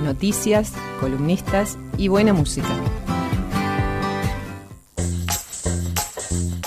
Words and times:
noticias, 0.00 0.72
columnistas 1.00 1.78
y 1.96 2.08
buena 2.08 2.32
música. 2.32 2.68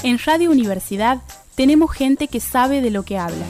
En 0.03 0.19
Radio 0.19 0.51
Universidad 0.51 1.21
tenemos 1.55 1.91
gente 1.91 2.27
que 2.27 2.39
sabe 2.39 2.81
de 2.81 2.91
lo 2.91 3.03
que 3.03 3.17
habla. 3.17 3.45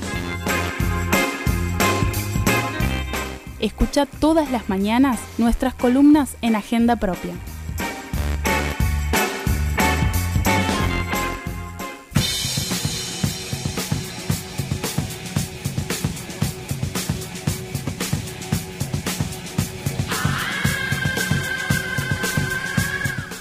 Escucha 3.59 4.05
todas 4.05 4.51
las 4.51 4.67
mañanas 4.67 5.19
nuestras 5.37 5.73
columnas 5.73 6.35
en 6.41 6.55
Agenda 6.55 6.97
Propia. 6.97 7.33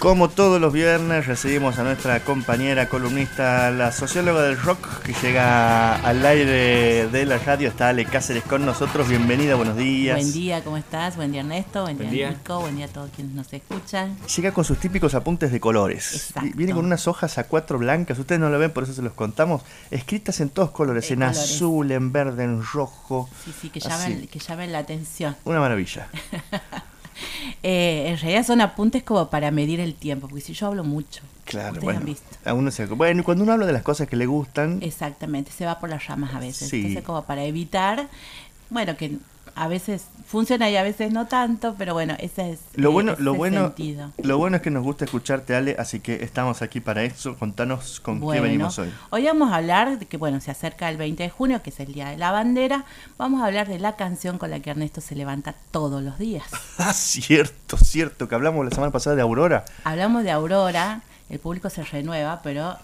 Como 0.03 0.29
todos 0.29 0.61
los 0.61 0.73
viernes 0.73 1.27
recibimos 1.29 1.79
a 1.79 1.85
nuestra 1.85 2.25
compañera 2.25 2.89
columnista, 2.89 3.71
la 3.71 3.93
socióloga 3.93 4.43
del 4.43 4.59
rock, 4.61 4.99
que 5.05 5.13
llega 5.23 5.95
al 5.95 6.27
aire 6.27 7.07
de 7.07 7.25
la 7.25 7.39
radio, 7.39 7.69
está 7.69 7.91
Ale 7.91 8.05
Cáceres 8.05 8.43
con 8.43 8.67
nosotros. 8.67 9.09
Bienvenida, 9.09 9.55
buenos 9.55 9.77
días. 9.77 10.17
Buen 10.19 10.33
día, 10.33 10.65
¿cómo 10.65 10.77
estás? 10.77 11.15
Buen 11.15 11.31
día 11.31 11.43
Ernesto, 11.43 11.83
buen, 11.83 11.99
día, 12.11 12.31
Nico, 12.31 12.59
buen 12.63 12.75
día 12.75 12.87
a 12.87 12.89
todos 12.89 13.11
quienes 13.15 13.33
nos 13.33 13.53
escuchan. 13.53 14.17
Llega 14.37 14.51
con 14.51 14.65
sus 14.65 14.79
típicos 14.79 15.15
apuntes 15.15 15.53
de 15.53 15.61
colores. 15.61 16.13
Exacto. 16.17 16.51
Viene 16.57 16.73
con 16.75 16.85
unas 16.85 17.07
hojas 17.07 17.39
a 17.39 17.45
cuatro 17.45 17.79
blancas, 17.79 18.19
ustedes 18.19 18.41
no 18.41 18.51
lo 18.51 18.59
ven, 18.59 18.73
por 18.73 18.83
eso 18.83 18.95
se 18.95 19.03
los 19.03 19.13
contamos, 19.13 19.63
escritas 19.93 20.41
en 20.41 20.51
todos 20.51 20.73
colores, 20.73 21.09
Eh, 21.11 21.15
en 21.15 21.21
colores. 21.21 21.39
azul, 21.39 21.93
en 21.93 22.11
verde, 22.11 22.43
en 22.43 22.61
rojo. 22.61 23.31
Sí, 23.45 23.55
sí, 23.61 23.71
que 23.71 23.79
Así. 23.79 23.89
llamen, 23.89 24.27
que 24.27 24.41
llamen 24.41 24.73
la 24.73 24.79
atención. 24.79 25.37
Una 25.45 25.61
maravilla. 25.61 26.09
Eh, 27.63 28.05
en 28.09 28.19
realidad 28.19 28.45
son 28.47 28.61
apuntes 28.61 29.03
como 29.03 29.29
para 29.31 29.51
medir 29.51 29.81
el 29.81 29.95
tiempo, 29.95 30.29
porque 30.29 30.43
si 30.43 30.53
yo 30.55 30.67
hablo 30.69 30.85
mucho, 30.85 31.23
Claro, 31.45 31.81
bueno. 31.81 32.01
han 32.01 32.07
visto. 32.07 32.25
A 32.45 32.55
uno 32.55 32.71
se... 32.71 32.87
Bueno, 32.87 33.21
y 33.21 33.25
cuando 33.25 33.45
uno 33.45 33.53
habla 33.53 33.67
de 33.67 33.73
las 33.73 33.83
cosas 33.83 34.09
que 34.09 34.17
le 34.17 34.27
gustan, 34.27 34.79
Exactamente, 34.83 35.51
se 35.53 35.65
va 35.67 35.79
por 35.81 35.89
las 35.91 36.07
ramas 36.07 36.35
a 36.35 36.41
veces. 36.41 36.69
Sí. 36.69 36.77
Entonces 36.79 37.03
como 37.05 37.25
para 37.25 37.45
evitar, 37.45 38.09
bueno, 38.71 38.97
que 38.97 39.17
a 39.55 39.69
veces 39.69 40.07
funciona 40.27 40.71
y 40.71 40.77
a 40.77 40.83
veces 40.83 41.13
no 41.13 41.27
tanto, 41.27 41.75
pero 41.77 41.93
bueno, 41.93 42.15
ese 42.19 42.53
es 42.53 42.61
Lo 42.75 42.89
eh, 42.89 42.93
bueno, 42.93 43.13
ese 43.13 43.23
lo 43.23 43.35
bueno, 43.35 43.67
sentido. 43.67 44.13
lo 44.23 44.39
bueno 44.39 44.57
es 44.57 44.63
que 44.63 44.71
nos 44.71 44.83
gusta 44.83 45.05
escucharte, 45.05 45.55
Ale, 45.55 45.77
así 45.79 46.01
que 46.01 46.25
estamos 46.25 46.63
aquí 46.63 46.81
para 46.81 47.05
eso. 47.05 47.37
Contanos 47.37 48.01
con 48.01 48.21
qué 48.31 48.41
venimos 48.41 48.79
hoy. 48.79 48.91
Hoy 49.11 49.25
vamos 49.27 49.53
a 49.53 49.57
hablar 49.57 49.99
de 49.99 50.07
que, 50.07 50.17
bueno, 50.17 50.41
se 50.41 50.51
acerca 50.51 50.89
el 50.89 50.97
20 50.97 51.23
de 51.23 51.31
junio, 51.31 51.63
que 51.63 51.71
es 51.71 51.81
el 51.81 51.93
Día 51.93 52.09
de 52.09 52.17
la 52.17 52.31
Bandera. 52.33 52.85
Vamos 53.19 53.43
a 53.43 53.47
hablar 53.47 53.69
de 53.69 53.79
la 53.79 53.97
canción 53.97 54.39
con 54.39 54.51
la 54.51 54.61
que 54.61 54.71
Ernesto 54.71 55.01
se 55.01 55.15
levanta 55.15 55.55
todos 55.71 56.03
los 56.03 56.19
días. 56.19 56.45
Ah, 56.79 56.93
cierto, 56.95 57.77
cierto, 57.77 58.29
que 58.29 58.35
hablamos 58.35 58.65
la 58.65 58.71
semana 58.73 58.91
pasada 58.91 59.15
de 59.15 59.23
Aurora. 59.23 59.65
Hablamos 59.85 60.25
de 60.25 60.33
Aurora, 60.33 61.03
el 61.29 61.39
público 61.39 61.71
se 61.71 61.85
renueva, 61.85 62.41
pero 62.43 62.77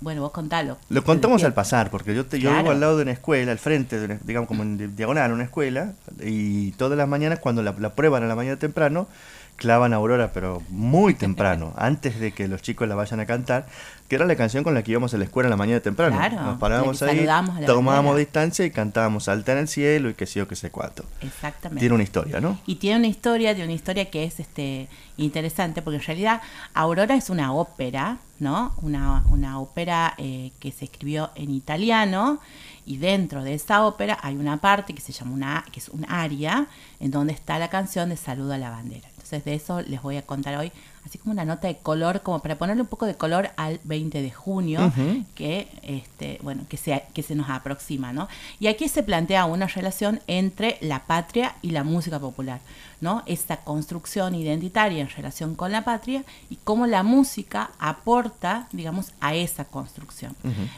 bueno, 0.00 0.22
vos 0.22 0.30
contalo. 0.32 0.78
Lo 0.88 1.04
contamos 1.04 1.44
al 1.44 1.52
pasar, 1.54 1.90
porque 1.90 2.14
yo, 2.14 2.24
te, 2.26 2.38
yo 2.38 2.48
Claro. 2.50 2.62
vivo 2.62 2.72
al 2.72 2.80
lado 2.80 2.96
de 2.96 3.02
una 3.02 3.12
escuela, 3.12 3.52
al 3.52 3.58
frente, 3.58 3.98
de 3.98 4.04
una- 4.06 4.18
digamos 4.24 4.48
como 4.48 4.62
en 4.62 4.78
di- 4.78 4.86
diagonal, 4.88 5.32
una 5.32 5.44
escuela, 5.44 5.92
y 6.22 6.72
todas 6.72 6.96
las 6.96 7.06
mañanas 7.08 7.38
cuando 7.38 7.62
la, 7.62 7.74
la 7.78 7.90
prueban 7.94 8.22
a 8.22 8.26
la 8.26 8.34
mañana 8.34 8.56
temprano, 8.58 9.06
clavan 9.56 9.92
Aurora, 9.92 10.32
pero 10.32 10.62
muy 10.68 11.14
temprano, 11.14 11.72
antes 11.76 12.18
de 12.18 12.32
que 12.32 12.48
los 12.48 12.62
chicos 12.62 12.88
la 12.88 12.94
vayan 12.94 13.20
a 13.20 13.26
cantar, 13.26 13.66
que 14.08 14.16
era 14.16 14.26
la 14.26 14.34
canción 14.34 14.64
con 14.64 14.74
la 14.74 14.82
que 14.82 14.90
íbamos 14.90 15.14
a 15.14 15.18
la 15.18 15.24
escuela 15.24 15.46
a 15.46 15.50
la 15.50 15.56
mañana 15.56 15.80
temprano. 15.80 16.16
Claro, 16.16 16.40
Nos 16.42 16.58
parábamos 16.58 17.00
ahí, 17.02 17.26
a 17.28 17.44
tomábamos 17.66 18.12
bandera. 18.12 18.16
distancia 18.16 18.64
y 18.64 18.70
cantábamos 18.72 19.28
Alta 19.28 19.52
en 19.52 19.58
el 19.58 19.68
cielo 19.68 20.10
y 20.10 20.14
que 20.14 20.26
sé 20.26 20.40
yo, 20.40 20.48
que 20.48 20.56
sé 20.56 20.70
cuánto. 20.70 21.04
Exactamente. 21.20 21.78
Tiene 21.80 21.94
una 21.94 22.02
historia, 22.02 22.40
¿no? 22.40 22.58
Y 22.66 22.76
tiene 22.76 22.98
una 22.98 23.06
historia, 23.06 23.54
tiene 23.54 23.68
una 23.68 23.74
historia 23.74 24.10
que 24.10 24.24
es 24.24 24.40
este 24.40 24.88
interesante, 25.16 25.82
porque 25.82 25.98
en 25.98 26.02
realidad 26.02 26.42
Aurora 26.74 27.14
es 27.14 27.30
una 27.30 27.52
ópera, 27.52 28.18
¿no? 28.40 28.74
Una, 28.82 29.22
una 29.30 29.60
ópera 29.60 30.14
eh, 30.18 30.50
que 30.58 30.72
se 30.72 30.86
escribió 30.86 31.30
en 31.36 31.50
italiano 31.50 32.40
y 32.86 32.96
dentro 32.96 33.44
de 33.44 33.54
esa 33.54 33.86
ópera 33.86 34.18
hay 34.22 34.36
una 34.36 34.56
parte 34.56 34.94
que 34.94 35.00
se 35.00 35.12
llama 35.12 35.32
una, 35.34 35.64
que 35.70 35.78
es 35.78 35.88
un 35.88 36.04
aria, 36.08 36.66
en 36.98 37.10
donde 37.12 37.32
está 37.32 37.58
la 37.58 37.68
canción 37.68 38.08
de 38.08 38.16
Saludo 38.16 38.54
a 38.54 38.58
la 38.58 38.70
bandera. 38.70 39.08
Entonces 39.30 39.44
de 39.44 39.54
eso 39.54 39.80
les 39.82 40.02
voy 40.02 40.16
a 40.16 40.22
contar 40.22 40.56
hoy, 40.56 40.72
así 41.06 41.18
como 41.18 41.32
una 41.32 41.44
nota 41.44 41.68
de 41.68 41.76
color, 41.76 42.22
como 42.22 42.40
para 42.40 42.58
ponerle 42.58 42.82
un 42.82 42.88
poco 42.88 43.06
de 43.06 43.14
color 43.14 43.50
al 43.56 43.78
20 43.84 44.20
de 44.22 44.30
junio, 44.32 44.92
que 45.36 45.68
este 45.82 46.40
bueno 46.42 46.64
que 46.68 46.76
se 46.76 47.04
que 47.14 47.22
se 47.22 47.36
nos 47.36 47.48
aproxima 47.48 48.12
no 48.12 48.28
y 48.58 48.66
aquí 48.66 48.88
se 48.88 49.04
plantea 49.04 49.44
una 49.44 49.68
relación 49.68 50.20
entre 50.26 50.78
la 50.80 51.04
patria 51.04 51.54
y 51.62 51.70
la 51.70 51.84
música 51.84 52.18
popular 52.18 52.60
no 53.00 53.22
esta 53.26 53.58
construcción 53.58 54.34
identitaria 54.34 55.00
en 55.00 55.08
relación 55.08 55.54
con 55.54 55.72
la 55.72 55.84
patria 55.84 56.24
y 56.48 56.56
cómo 56.56 56.86
la 56.86 57.02
música 57.02 57.70
aporta 57.78 58.68
digamos 58.72 59.12
a 59.20 59.34
esa 59.34 59.64
construcción 59.64 60.34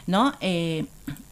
no 0.06 0.33
Eh, 0.41 0.87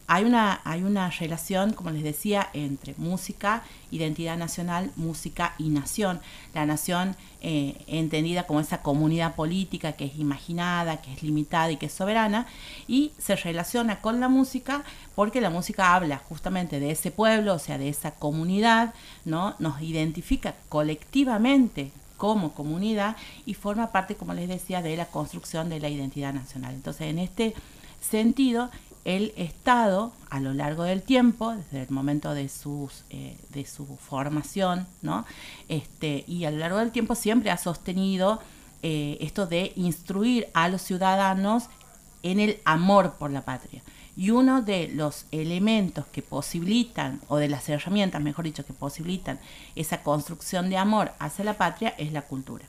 hay 0.07 0.25
una 0.25 0.59
hay 0.65 0.83
una 0.83 1.09
relación 1.09 1.71
como 1.73 1.89
les 1.91 2.03
decía 2.03 2.49
entre 2.53 2.93
música 2.97 3.63
identidad 3.91 4.37
nacional 4.37 4.91
música 4.95 5.53
y 5.57 5.69
nación. 5.69 6.19
La 6.53 6.65
nación 6.65 7.15
eh, 7.41 7.75
entendida 7.87 8.43
como 8.47 8.59
esa 8.59 8.81
comunidad 8.81 9.35
política 9.35 9.93
que 9.93 10.05
es 10.05 10.17
imaginada, 10.17 11.01
que 11.01 11.13
es 11.13 11.23
limitada 11.23 11.71
y 11.71 11.77
que 11.77 11.87
es 11.87 11.93
soberana, 11.93 12.47
y 12.87 13.11
se 13.17 13.35
relaciona 13.35 13.99
con 13.99 14.19
la 14.19 14.29
música 14.29 14.83
porque 15.15 15.41
la 15.41 15.49
música 15.49 15.93
habla 15.93 16.17
justamente 16.17 16.79
de 16.79 16.91
ese 16.91 17.11
pueblo, 17.11 17.53
o 17.53 17.59
sea, 17.59 17.77
de 17.77 17.89
esa 17.89 18.11
comunidad, 18.11 18.93
¿no? 19.25 19.55
Nos 19.59 19.81
identifica 19.81 20.55
colectivamente 20.81 21.91
como 22.17 22.53
comunidad 22.53 23.15
y 23.45 23.53
forma 23.53 23.91
parte, 23.91 24.15
como 24.15 24.33
les 24.33 24.47
decía, 24.49 24.81
de 24.81 24.97
la 24.97 25.05
construcción 25.05 25.69
de 25.69 25.79
la 25.79 25.89
identidad 25.89 26.33
nacional. 26.33 26.73
Entonces, 26.73 27.03
en 27.03 27.19
este 27.19 27.53
sentido, 27.99 28.71
el 29.05 29.31
Estado, 29.35 30.11
a 30.31 30.39
lo 30.39 30.55
largo 30.55 30.81
del 30.83 31.03
tiempo, 31.03 31.51
desde 31.51 31.83
el 31.83 31.91
momento 31.91 32.33
de, 32.33 32.49
sus, 32.49 33.03
eh, 33.11 33.37
de 33.49 33.63
su 33.67 33.85
formación, 33.97 34.87
¿no? 35.03 35.23
este, 35.69 36.23
y 36.27 36.45
a 36.45 36.51
lo 36.51 36.57
largo 36.57 36.79
del 36.79 36.91
tiempo 36.91 37.13
siempre 37.13 37.51
ha 37.51 37.57
sostenido 37.57 38.39
eh, 38.81 39.19
esto 39.21 39.45
de 39.45 39.71
instruir 39.75 40.47
a 40.55 40.67
los 40.67 40.81
ciudadanos 40.81 41.65
en 42.23 42.39
el 42.39 42.59
amor 42.65 43.17
por 43.19 43.29
la 43.29 43.43
patria. 43.45 43.83
Y 44.21 44.29
uno 44.29 44.61
de 44.61 44.87
los 44.89 45.25
elementos 45.31 46.05
que 46.11 46.21
posibilitan, 46.21 47.19
o 47.27 47.37
de 47.37 47.49
las 47.49 47.67
herramientas, 47.69 48.21
mejor 48.21 48.45
dicho, 48.45 48.63
que 48.63 48.71
posibilitan 48.71 49.39
esa 49.75 50.03
construcción 50.03 50.69
de 50.69 50.77
amor 50.77 51.11
hacia 51.17 51.43
la 51.43 51.57
patria 51.57 51.95
es 51.97 52.11
la 52.13 52.21
cultura. 52.21 52.63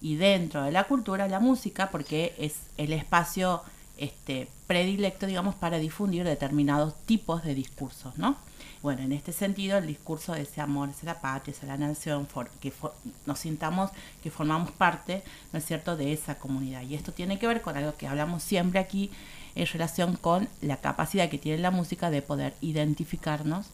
Y 0.00 0.14
dentro 0.14 0.62
de 0.62 0.70
la 0.70 0.84
cultura, 0.84 1.26
la 1.26 1.40
música, 1.40 1.90
porque 1.90 2.36
es 2.38 2.54
el 2.76 2.92
espacio 2.92 3.62
este, 3.98 4.46
predilecto, 4.68 5.26
digamos, 5.26 5.56
para 5.56 5.78
difundir 5.78 6.22
determinados 6.22 6.94
tipos 7.04 7.42
de 7.42 7.56
discursos, 7.56 8.16
¿no? 8.16 8.36
Bueno, 8.80 9.02
en 9.02 9.10
este 9.10 9.32
sentido, 9.32 9.78
el 9.78 9.86
discurso 9.88 10.34
de 10.34 10.42
ese 10.42 10.60
amor 10.60 10.90
hacia 10.90 11.14
la 11.14 11.20
patria, 11.20 11.52
hacia 11.52 11.66
la 11.66 11.76
nación, 11.78 12.28
for- 12.28 12.48
que 12.60 12.70
for- 12.70 12.94
nos 13.26 13.40
sintamos 13.40 13.90
que 14.22 14.30
formamos 14.30 14.70
parte, 14.70 15.24
¿no 15.52 15.58
es 15.58 15.64
cierto?, 15.66 15.96
de 15.96 16.12
esa 16.12 16.36
comunidad. 16.38 16.82
Y 16.82 16.94
esto 16.94 17.10
tiene 17.12 17.40
que 17.40 17.48
ver 17.48 17.60
con 17.60 17.76
algo 17.76 17.96
que 17.96 18.06
hablamos 18.06 18.42
siempre 18.44 18.78
aquí 18.78 19.10
en 19.54 19.66
relación 19.66 20.16
con 20.16 20.48
la 20.60 20.78
capacidad 20.78 21.28
que 21.28 21.38
tiene 21.38 21.62
la 21.62 21.70
música 21.70 22.10
de 22.10 22.22
poder 22.22 22.54
identificarnos 22.60 23.66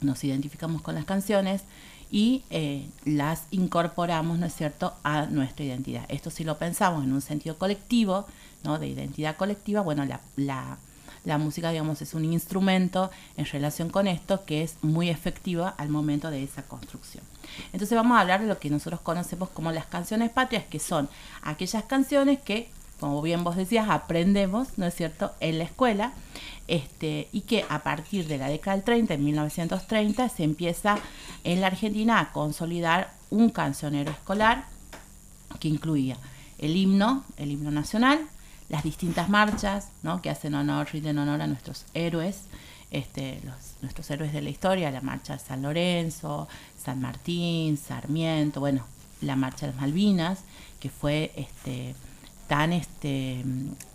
nos 0.00 0.22
identificamos 0.24 0.82
con 0.82 0.94
las 0.94 1.04
canciones 1.04 1.62
y 2.10 2.44
eh, 2.50 2.86
las 3.04 3.44
incorporamos, 3.50 4.38
¿no 4.38 4.46
es 4.46 4.54
cierto?, 4.54 4.94
a 5.02 5.26
nuestra 5.26 5.64
identidad. 5.64 6.04
Esto 6.08 6.30
si 6.30 6.44
lo 6.44 6.58
pensamos 6.58 7.04
en 7.04 7.12
un 7.12 7.20
sentido 7.20 7.58
colectivo, 7.58 8.26
¿no?, 8.62 8.78
de 8.78 8.88
identidad 8.88 9.36
colectiva, 9.36 9.80
bueno, 9.80 10.04
la, 10.04 10.20
la, 10.36 10.78
la 11.24 11.38
música, 11.38 11.70
digamos, 11.70 12.00
es 12.02 12.14
un 12.14 12.24
instrumento 12.24 13.10
en 13.36 13.46
relación 13.46 13.90
con 13.90 14.06
esto 14.06 14.44
que 14.44 14.62
es 14.62 14.76
muy 14.82 15.08
efectiva 15.08 15.74
al 15.76 15.88
momento 15.88 16.30
de 16.30 16.44
esa 16.44 16.62
construcción. 16.62 17.24
Entonces 17.72 17.96
vamos 17.96 18.16
a 18.16 18.20
hablar 18.20 18.40
de 18.40 18.46
lo 18.46 18.58
que 18.58 18.70
nosotros 18.70 19.00
conocemos 19.00 19.48
como 19.48 19.72
las 19.72 19.86
canciones 19.86 20.30
patrias, 20.30 20.64
que 20.70 20.78
son 20.78 21.08
aquellas 21.42 21.84
canciones 21.84 22.38
que, 22.40 22.70
como 23.00 23.22
bien 23.22 23.44
vos 23.44 23.56
decías, 23.56 23.88
aprendemos, 23.88 24.78
¿no 24.78 24.86
es 24.86 24.94
cierto?, 24.94 25.32
en 25.40 25.58
la 25.58 25.64
escuela, 25.64 26.12
este, 26.68 27.28
y 27.32 27.42
que 27.42 27.64
a 27.68 27.82
partir 27.82 28.26
de 28.26 28.38
la 28.38 28.48
década 28.48 28.76
del 28.76 28.84
30, 28.84 29.14
en 29.14 29.24
1930, 29.24 30.28
se 30.28 30.44
empieza 30.44 30.98
en 31.44 31.60
la 31.60 31.68
Argentina 31.68 32.20
a 32.20 32.32
consolidar 32.32 33.12
un 33.30 33.50
cancionero 33.50 34.10
escolar 34.10 34.64
que 35.60 35.68
incluía 35.68 36.16
el 36.58 36.76
himno, 36.76 37.24
el 37.36 37.52
himno 37.52 37.70
nacional, 37.70 38.20
las 38.68 38.82
distintas 38.82 39.28
marchas, 39.28 39.90
¿no? 40.02 40.20
que 40.22 40.30
hacen 40.30 40.54
honor, 40.54 40.88
rinden 40.92 41.18
honor 41.18 41.40
a 41.42 41.46
nuestros 41.46 41.84
héroes, 41.94 42.42
este, 42.90 43.40
nuestros 43.82 44.10
héroes 44.10 44.32
de 44.32 44.42
la 44.42 44.50
historia, 44.50 44.90
la 44.90 45.00
marcha 45.00 45.34
de 45.34 45.38
San 45.38 45.62
Lorenzo, 45.62 46.48
San 46.82 47.00
Martín, 47.00 47.76
Sarmiento, 47.76 48.60
bueno, 48.60 48.84
la 49.20 49.36
marcha 49.36 49.66
de 49.66 49.72
las 49.72 49.80
Malvinas, 49.80 50.40
que 50.80 50.90
fue 50.90 51.32
este, 51.36 51.94
tan, 52.46 52.72
este, 52.72 53.44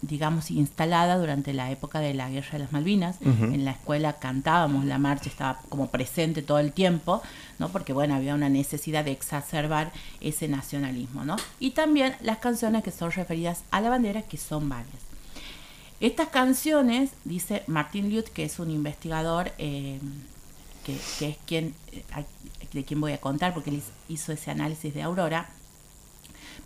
digamos, 0.01 0.51
instalada 0.51 1.18
durante 1.18 1.53
la 1.53 1.71
época 1.71 2.00
de 2.00 2.13
la 2.13 2.30
Guerra 2.30 2.51
de 2.53 2.59
las 2.59 2.71
Malvinas. 2.71 3.18
En 3.21 3.63
la 3.63 3.71
escuela 3.71 4.13
cantábamos 4.13 4.86
la 4.86 4.98
marcha, 4.98 5.30
estaba 5.30 5.59
como 5.69 5.89
presente 5.89 6.42
todo 6.42 6.59
el 6.59 6.74
tiempo, 6.74 7.21
¿no? 7.59 7.69
Porque, 7.69 7.94
bueno, 7.94 8.15
había 8.15 8.36
una 8.36 8.50
necesidad 8.50 9.06
de 9.06 9.12
exacerbar 9.12 9.92
ese 10.19 10.48
nacionalismo, 10.48 11.24
¿no? 11.24 11.38
Y 11.59 11.71
también 11.71 12.15
las 12.21 12.39
canciones 12.39 12.83
que 12.83 12.92
son 12.92 13.12
referidas 13.12 13.63
a 13.71 13.80
la 13.80 13.89
bandera, 13.89 14.21
que 14.24 14.38
son 14.38 14.68
varias. 14.68 15.01
Estas 16.01 16.30
canciones, 16.30 17.12
dice 17.24 17.63
Martin 17.68 18.13
Lute, 18.13 18.31
que 18.31 18.44
es 18.44 18.59
un 18.59 18.71
investigador 18.71 19.51
eh, 19.59 20.00
que, 20.83 20.95
es 20.95 21.38
quien, 21.45 21.75
eh, 21.92 22.04
de 22.74 22.83
quien 22.83 23.00
voy 23.00 23.13
a 23.13 23.19
contar, 23.19 23.54
porque 23.54 23.69
él 23.69 23.83
hizo 24.09 24.31
ese 24.33 24.51
análisis 24.51 24.94
de 24.94 25.04
Aurora, 25.04 25.50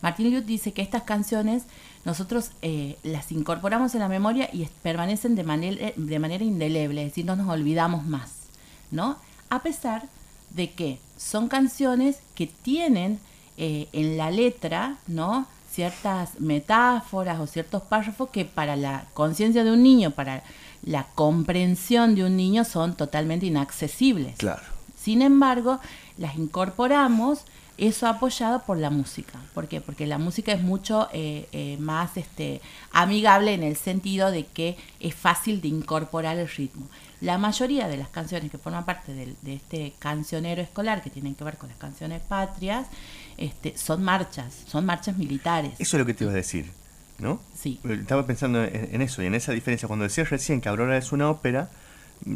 Martin 0.06 0.32
Lute 0.32 0.46
dice 0.46 0.72
que 0.72 0.84
estas 0.84 1.02
canciones 1.02 1.64
nosotros 2.04 2.52
eh, 2.62 2.96
las 3.02 3.32
incorporamos 3.32 3.96
en 3.96 4.02
la 4.02 4.08
memoria 4.08 4.48
y 4.54 4.68
permanecen 4.84 5.34
de 5.34 5.44
manera, 5.44 5.94
de 5.96 6.20
manera 6.20 6.44
indeleble, 6.44 7.02
es 7.02 7.08
decir, 7.10 7.26
no 7.26 7.36
nos 7.36 7.50
olvidamos 7.50 8.06
más, 8.06 8.30
¿no? 8.92 9.18
A 9.50 9.64
pesar 9.64 10.04
de 10.52 10.72
que 10.74 11.00
son 11.18 11.48
canciones 11.48 12.20
que 12.36 12.46
tienen 12.46 13.20
en 13.58 14.18
la 14.18 14.30
letra, 14.30 14.98
¿no? 15.08 15.48
ciertas 15.76 16.40
metáforas 16.40 17.40
o 17.40 17.48
ciertos 17.48 17.82
párrafos 17.82 18.30
que 18.30 18.46
para 18.46 18.76
la 18.76 19.06
conciencia 19.14 19.64
de 19.64 19.72
un 19.72 19.82
niño, 19.82 20.12
para 20.12 20.44
la 20.84 21.08
comprensión 21.16 22.14
de 22.16 22.24
un 22.24 22.38
niño 22.38 22.64
son 22.64 22.96
totalmente 22.96 23.48
inaccesibles. 23.48 24.38
Claro. 24.38 24.62
Sin 24.98 25.22
embargo, 25.22 25.80
las 26.18 26.38
incorporamos, 26.38 27.46
eso 27.78 28.08
apoyado 28.08 28.64
por 28.64 28.78
la 28.78 28.90
música. 28.90 29.40
¿Por 29.54 29.68
qué? 29.68 29.82
Porque 29.82 30.08
la 30.08 30.18
música 30.18 30.52
es 30.52 30.62
mucho 30.62 31.10
eh, 31.14 31.48
eh, 31.52 31.78
más 31.80 32.18
este, 32.18 32.62
amigable 32.92 33.54
en 33.54 33.64
el 33.64 33.76
sentido 33.76 34.32
de 34.32 34.46
que 34.46 34.78
es 35.00 35.14
fácil 35.14 35.62
de 35.62 35.68
incorporar 35.68 36.38
el 36.38 36.48
ritmo. 36.48 36.88
La 37.22 37.38
mayoría 37.38 37.88
de 37.88 37.98
las 37.98 38.10
canciones 38.10 38.52
que 38.52 38.58
forman 38.58 38.86
parte 38.86 39.14
de, 39.14 39.36
de 39.42 39.54
este 39.56 39.94
cancionero 40.00 40.62
escolar, 40.62 41.02
que 41.02 41.10
tienen 41.10 41.36
que 41.36 41.44
ver 41.44 41.58
con 41.58 41.70
las 41.70 41.78
canciones 41.78 42.22
patrias, 42.22 42.88
este, 43.38 43.78
son 43.78 44.04
marchas, 44.04 44.64
son 44.68 44.86
marchas 44.86 45.18
militares. 45.18 45.74
Eso 45.80 45.98
es 45.98 46.00
lo 46.00 46.06
que 46.06 46.14
te 46.14 46.24
iba 46.24 46.32
a 46.32 46.36
decir, 46.36 46.72
¿no? 47.18 47.42
Sí. 47.56 47.80
Estaba 47.84 48.26
pensando 48.26 48.64
en, 48.64 49.02
eso 49.02 49.22
y 49.22 49.26
en 49.26 49.36
esa 49.36 49.52
diferencia. 49.52 49.88
Cuando 49.88 50.04
decías 50.04 50.30
recién 50.30 50.62
que 50.62 50.70
Aurora 50.70 50.98
es 50.98 51.12
una 51.12 51.30
ópera, 51.30 51.70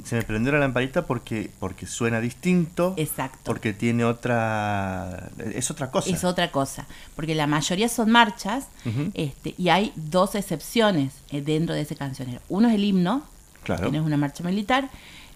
se 0.04 0.18
me 0.18 0.22
prendió 0.22 0.52
la 0.52 0.60
lamparita 0.60 1.06
porque, 1.06 1.50
porque 1.60 1.88
suena 1.88 2.22
distinto. 2.22 2.94
Exacto. 2.98 3.40
Porque 3.44 3.74
tiene 3.74 4.06
otra. 4.06 5.30
Es 5.54 5.72
otra 5.72 5.90
cosa. 5.90 6.10
Es 6.10 6.24
otra 6.24 6.52
cosa. 6.52 6.86
Porque 7.16 7.34
la 7.34 7.48
mayoría 7.48 7.90
son 7.90 8.12
marchas 8.12 8.68
este, 9.16 9.56
y 9.58 9.70
hay 9.70 9.92
dos 9.96 10.36
excepciones 10.36 11.14
eh, 11.32 11.42
dentro 11.42 11.74
de 11.74 11.82
ese 11.82 11.96
cancionero. 11.96 12.40
Uno 12.50 12.68
es 12.68 12.76
el 12.76 12.84
himno, 12.84 13.24
claro. 13.64 13.90
que 13.90 13.98
es 13.98 14.04
una 14.04 14.18
marcha 14.18 14.44
militar. 14.44 14.90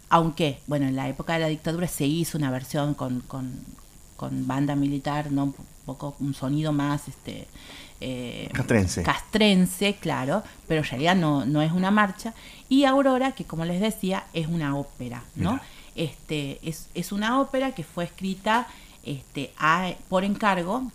Aunque, 0.10 0.60
bueno, 0.68 0.88
en 0.88 0.96
la 0.96 1.10
época 1.10 1.34
de 1.34 1.40
la 1.40 1.48
dictadura 1.48 1.88
se 1.88 2.06
hizo 2.06 2.38
una 2.38 2.52
versión 2.52 2.94
con, 2.94 3.22
con, 3.22 3.60
con 4.16 4.46
banda 4.46 4.76
militar, 4.76 5.32
¿no? 5.32 5.56
Un 5.85 5.95
poco 5.95 6.15
un 6.19 6.33
sonido 6.33 6.71
más 6.71 7.07
este 7.07 7.47
eh, 8.00 8.50
castrense. 8.53 9.03
castrense, 9.03 9.95
claro, 9.95 10.44
pero 10.68 10.81
en 10.81 10.88
realidad 10.88 11.15
no, 11.15 11.45
no 11.45 11.62
es 11.62 11.71
una 11.71 11.91
marcha. 11.91 12.33
Y 12.69 12.85
Aurora, 12.85 13.33
que 13.33 13.45
como 13.45 13.65
les 13.65 13.81
decía, 13.81 14.25
es 14.33 14.47
una 14.47 14.75
ópera, 14.77 15.24
¿no? 15.35 15.59
Este, 15.95 16.59
es, 16.68 16.88
es, 16.95 17.12
una 17.12 17.39
ópera 17.39 17.74
que 17.74 17.83
fue 17.83 18.06
escrita 18.06 18.68
este, 19.03 19.53
por 20.09 20.24
encargo 20.24 20.91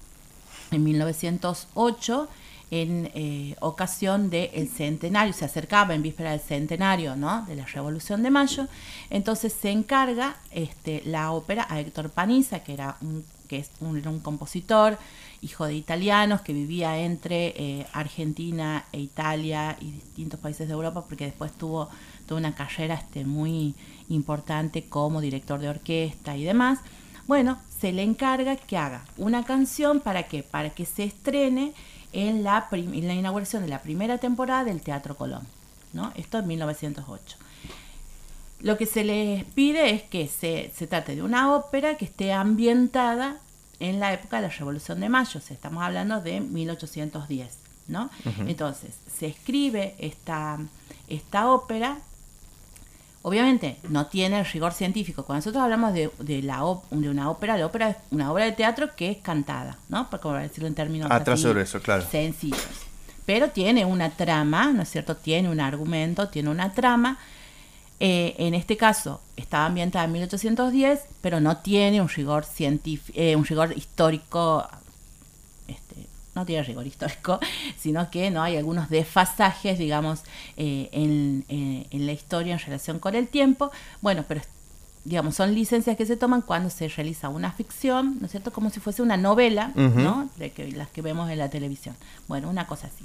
en 0.71 0.85
1908 0.85 2.29
en 2.71 3.11
eh, 3.15 3.57
ocasión 3.61 4.29
del 4.29 4.69
centenario, 4.69 5.33
se 5.33 5.45
acercaba 5.45 5.95
en 5.95 6.03
víspera 6.03 6.33
del 6.33 6.41
centenario 6.41 7.17
¿no? 7.17 7.47
de 7.47 7.57
la 7.57 7.65
Revolución 7.65 8.23
de 8.23 8.31
Mayo, 8.31 8.67
entonces 9.09 9.55
se 9.59 9.71
encarga 9.71 10.37
este, 10.51 11.03
la 11.07 11.33
ópera 11.33 11.67
a 11.71 11.81
Héctor 11.81 12.11
Paniza, 12.11 12.61
que 12.61 12.75
era 12.75 12.97
un, 13.01 13.25
que 13.49 13.59
es 13.59 13.71
un, 13.81 14.21
compositor, 14.21 14.99
hijo 15.41 15.67
de 15.67 15.75
italianos, 15.75 16.43
que 16.43 16.53
vivía 16.53 16.99
entre 16.99 17.49
eh, 17.57 17.87
Argentina 17.93 18.85
e 18.93 19.01
Italia 19.01 19.77
y 19.81 19.91
distintos 19.91 20.39
países 20.39 20.69
de 20.69 20.75
Europa, 20.75 21.05
porque 21.09 21.25
después 21.25 21.53
tuvo, 21.53 21.89
una 22.31 22.55
carrera 22.55 22.95
este, 22.95 23.25
muy 23.25 23.75
importante 24.11 24.85
como 24.85 25.23
director 25.23 25.59
de 25.59 25.71
orquesta 25.71 26.37
y 26.37 26.45
demás. 26.45 26.81
Bueno, 27.27 27.59
se 27.81 27.91
le 27.91 28.03
encarga 28.03 28.57
que 28.57 28.77
haga 28.77 29.05
una 29.17 29.45
canción 29.45 30.01
para 30.01 30.25
que, 30.25 30.43
para 30.43 30.71
que 30.71 30.85
se 30.85 31.05
estrene 31.05 31.73
en 32.13 32.45
la, 32.45 32.69
la 32.71 33.15
inauguración 33.15 33.63
de 33.63 33.69
la 33.69 33.81
primera 33.81 34.19
temporada 34.19 34.65
del 34.65 34.83
Teatro 34.83 35.17
Colón. 35.17 35.47
¿no? 35.93 36.13
Esto 36.17 36.39
en 36.39 36.47
1908. 36.49 37.37
Lo 38.61 38.77
que 38.77 38.87
se 38.87 39.05
les 39.05 39.45
pide 39.45 39.91
es 39.91 40.03
que 40.03 40.29
se, 40.29 40.73
se 40.75 40.87
trate 40.87 41.15
de 41.15 41.23
una 41.23 41.55
ópera 41.55 41.97
que 41.97 42.05
esté 42.05 42.33
ambientada 42.33 43.37
en 43.81 44.01
la 44.01 44.13
época 44.13 44.37
de 44.37 44.49
la 44.49 44.49
Revolución 44.49 45.01
de 45.01 45.09
Mayo, 45.09 45.41
estamos 45.49 45.83
hablando 45.85 46.21
de 46.21 46.41
1810. 46.41 47.59
¿no? 47.87 48.11
Entonces, 48.47 48.97
se 49.19 49.27
escribe 49.27 49.95
esta, 49.99 50.59
esta 51.09 51.51
ópera 51.51 51.99
Obviamente 53.23 53.77
no 53.89 54.07
tiene 54.07 54.39
el 54.39 54.47
rigor 54.47 54.73
científico. 54.73 55.25
Cuando 55.25 55.41
nosotros 55.41 55.63
hablamos 55.63 55.93
de, 55.93 56.11
de, 56.21 56.41
la 56.41 56.63
de 56.91 57.11
una 57.11 57.29
ópera, 57.29 57.59
la 57.59 57.67
ópera 57.67 57.91
es 57.91 57.97
una 58.11 58.33
obra 58.33 58.45
de 58.45 58.53
teatro 58.53 58.95
que 58.95 59.11
es 59.11 59.19
cantada, 59.19 59.77
¿no? 59.89 60.09
Para 60.09 60.39
decirlo 60.39 60.69
en 60.69 60.75
términos 60.75 61.11
Atrás 61.11 61.41
sobre 61.41 61.63
eso, 61.63 61.83
claro. 61.83 62.07
sencillos. 62.09 62.63
Pero 63.27 63.51
tiene 63.51 63.85
una 63.85 64.11
trama, 64.11 64.73
¿no 64.73 64.83
es 64.83 64.91
cierto? 64.91 65.17
Tiene 65.17 65.51
un 65.51 65.61
argumento, 65.61 66.29
tiene 66.29 66.49
una 66.49 66.73
trama. 66.73 67.19
Eh, 68.01 68.35
en 68.39 68.55
este 68.55 68.77
caso 68.77 69.21
estaba 69.37 69.67
ambientada 69.67 70.05
en 70.05 70.13
1810, 70.13 71.01
pero 71.21 71.41
no 71.41 71.59
tiene 71.59 72.01
un 72.01 72.09
rigor 72.09 72.45
científico, 72.45 73.19
eh, 73.19 73.35
un 73.35 73.45
rigor 73.45 73.77
histórico 73.77 74.69
no 76.39 76.47
tiene 76.47 76.63
rigor 76.63 76.87
histórico, 76.87 77.41
sino 77.79 78.11
que 78.11 78.31
no 78.31 78.43
hay 78.43 78.57
algunos 78.57 78.89
desfasajes, 78.89 79.79
digamos, 79.79 80.21
eh, 80.57 80.89
eh, 80.93 81.87
en, 81.91 82.07
la 82.07 82.13
historia 82.13 82.55
en 82.55 82.61
relación 82.61 82.99
con 82.99 83.15
el 83.15 83.29
tiempo. 83.29 83.71
Bueno, 84.01 84.25
pero 84.27 84.41
digamos, 85.05 85.35
son 85.35 85.55
licencias 85.55 85.97
que 85.97 86.07
se 86.07 86.17
toman 86.17 86.43
cuando 86.43 86.71
se 86.71 86.87
realiza 86.89 87.29
una 87.29 87.51
ficción, 87.53 88.19
¿no 88.21 88.27
es 88.27 88.31
cierto? 88.31 88.53
Como 88.53 88.71
si 88.71 88.79
fuese 88.79 89.03
una 89.03 89.17
novela, 89.17 89.73
¿no? 89.75 90.29
De 90.37 90.51
que, 90.51 90.71
las 90.71 90.89
que 90.89 91.03
vemos 91.03 91.31
en 91.31 91.39
la 91.39 91.49
televisión. 91.49 91.97
Bueno, 92.27 92.51
una 92.51 92.67
cosa 92.67 92.89
así. 92.89 93.05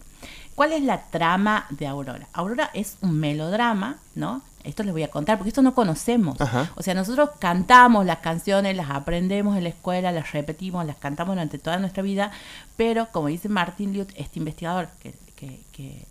¿Cuál 0.55 0.73
es 0.73 0.83
la 0.83 1.03
trama 1.03 1.65
de 1.69 1.87
Aurora? 1.87 2.27
Aurora 2.33 2.69
es 2.73 2.97
un 3.01 3.19
melodrama, 3.19 3.97
¿no? 4.15 4.41
Esto 4.63 4.83
les 4.83 4.93
voy 4.93 5.03
a 5.03 5.09
contar, 5.09 5.37
porque 5.37 5.49
esto 5.49 5.61
no 5.61 5.73
conocemos. 5.73 6.37
O 6.75 6.83
sea, 6.83 6.93
nosotros 6.93 7.31
cantamos 7.39 8.05
las 8.05 8.19
canciones, 8.19 8.77
las 8.77 8.89
aprendemos 8.91 9.57
en 9.57 9.63
la 9.63 9.69
escuela, 9.69 10.11
las 10.11 10.31
repetimos, 10.31 10.85
las 10.85 10.95
cantamos 10.95 11.35
durante 11.35 11.57
toda 11.57 11.79
nuestra 11.79 12.01
vida, 12.01 12.31
pero 12.77 13.07
como 13.11 13.27
dice 13.27 13.49
Martin 13.49 13.97
Lute, 13.97 14.13
este 14.15 14.39
investigador 14.39 14.87
que, 15.01 15.15
que, 15.35 15.59
que 15.71 16.05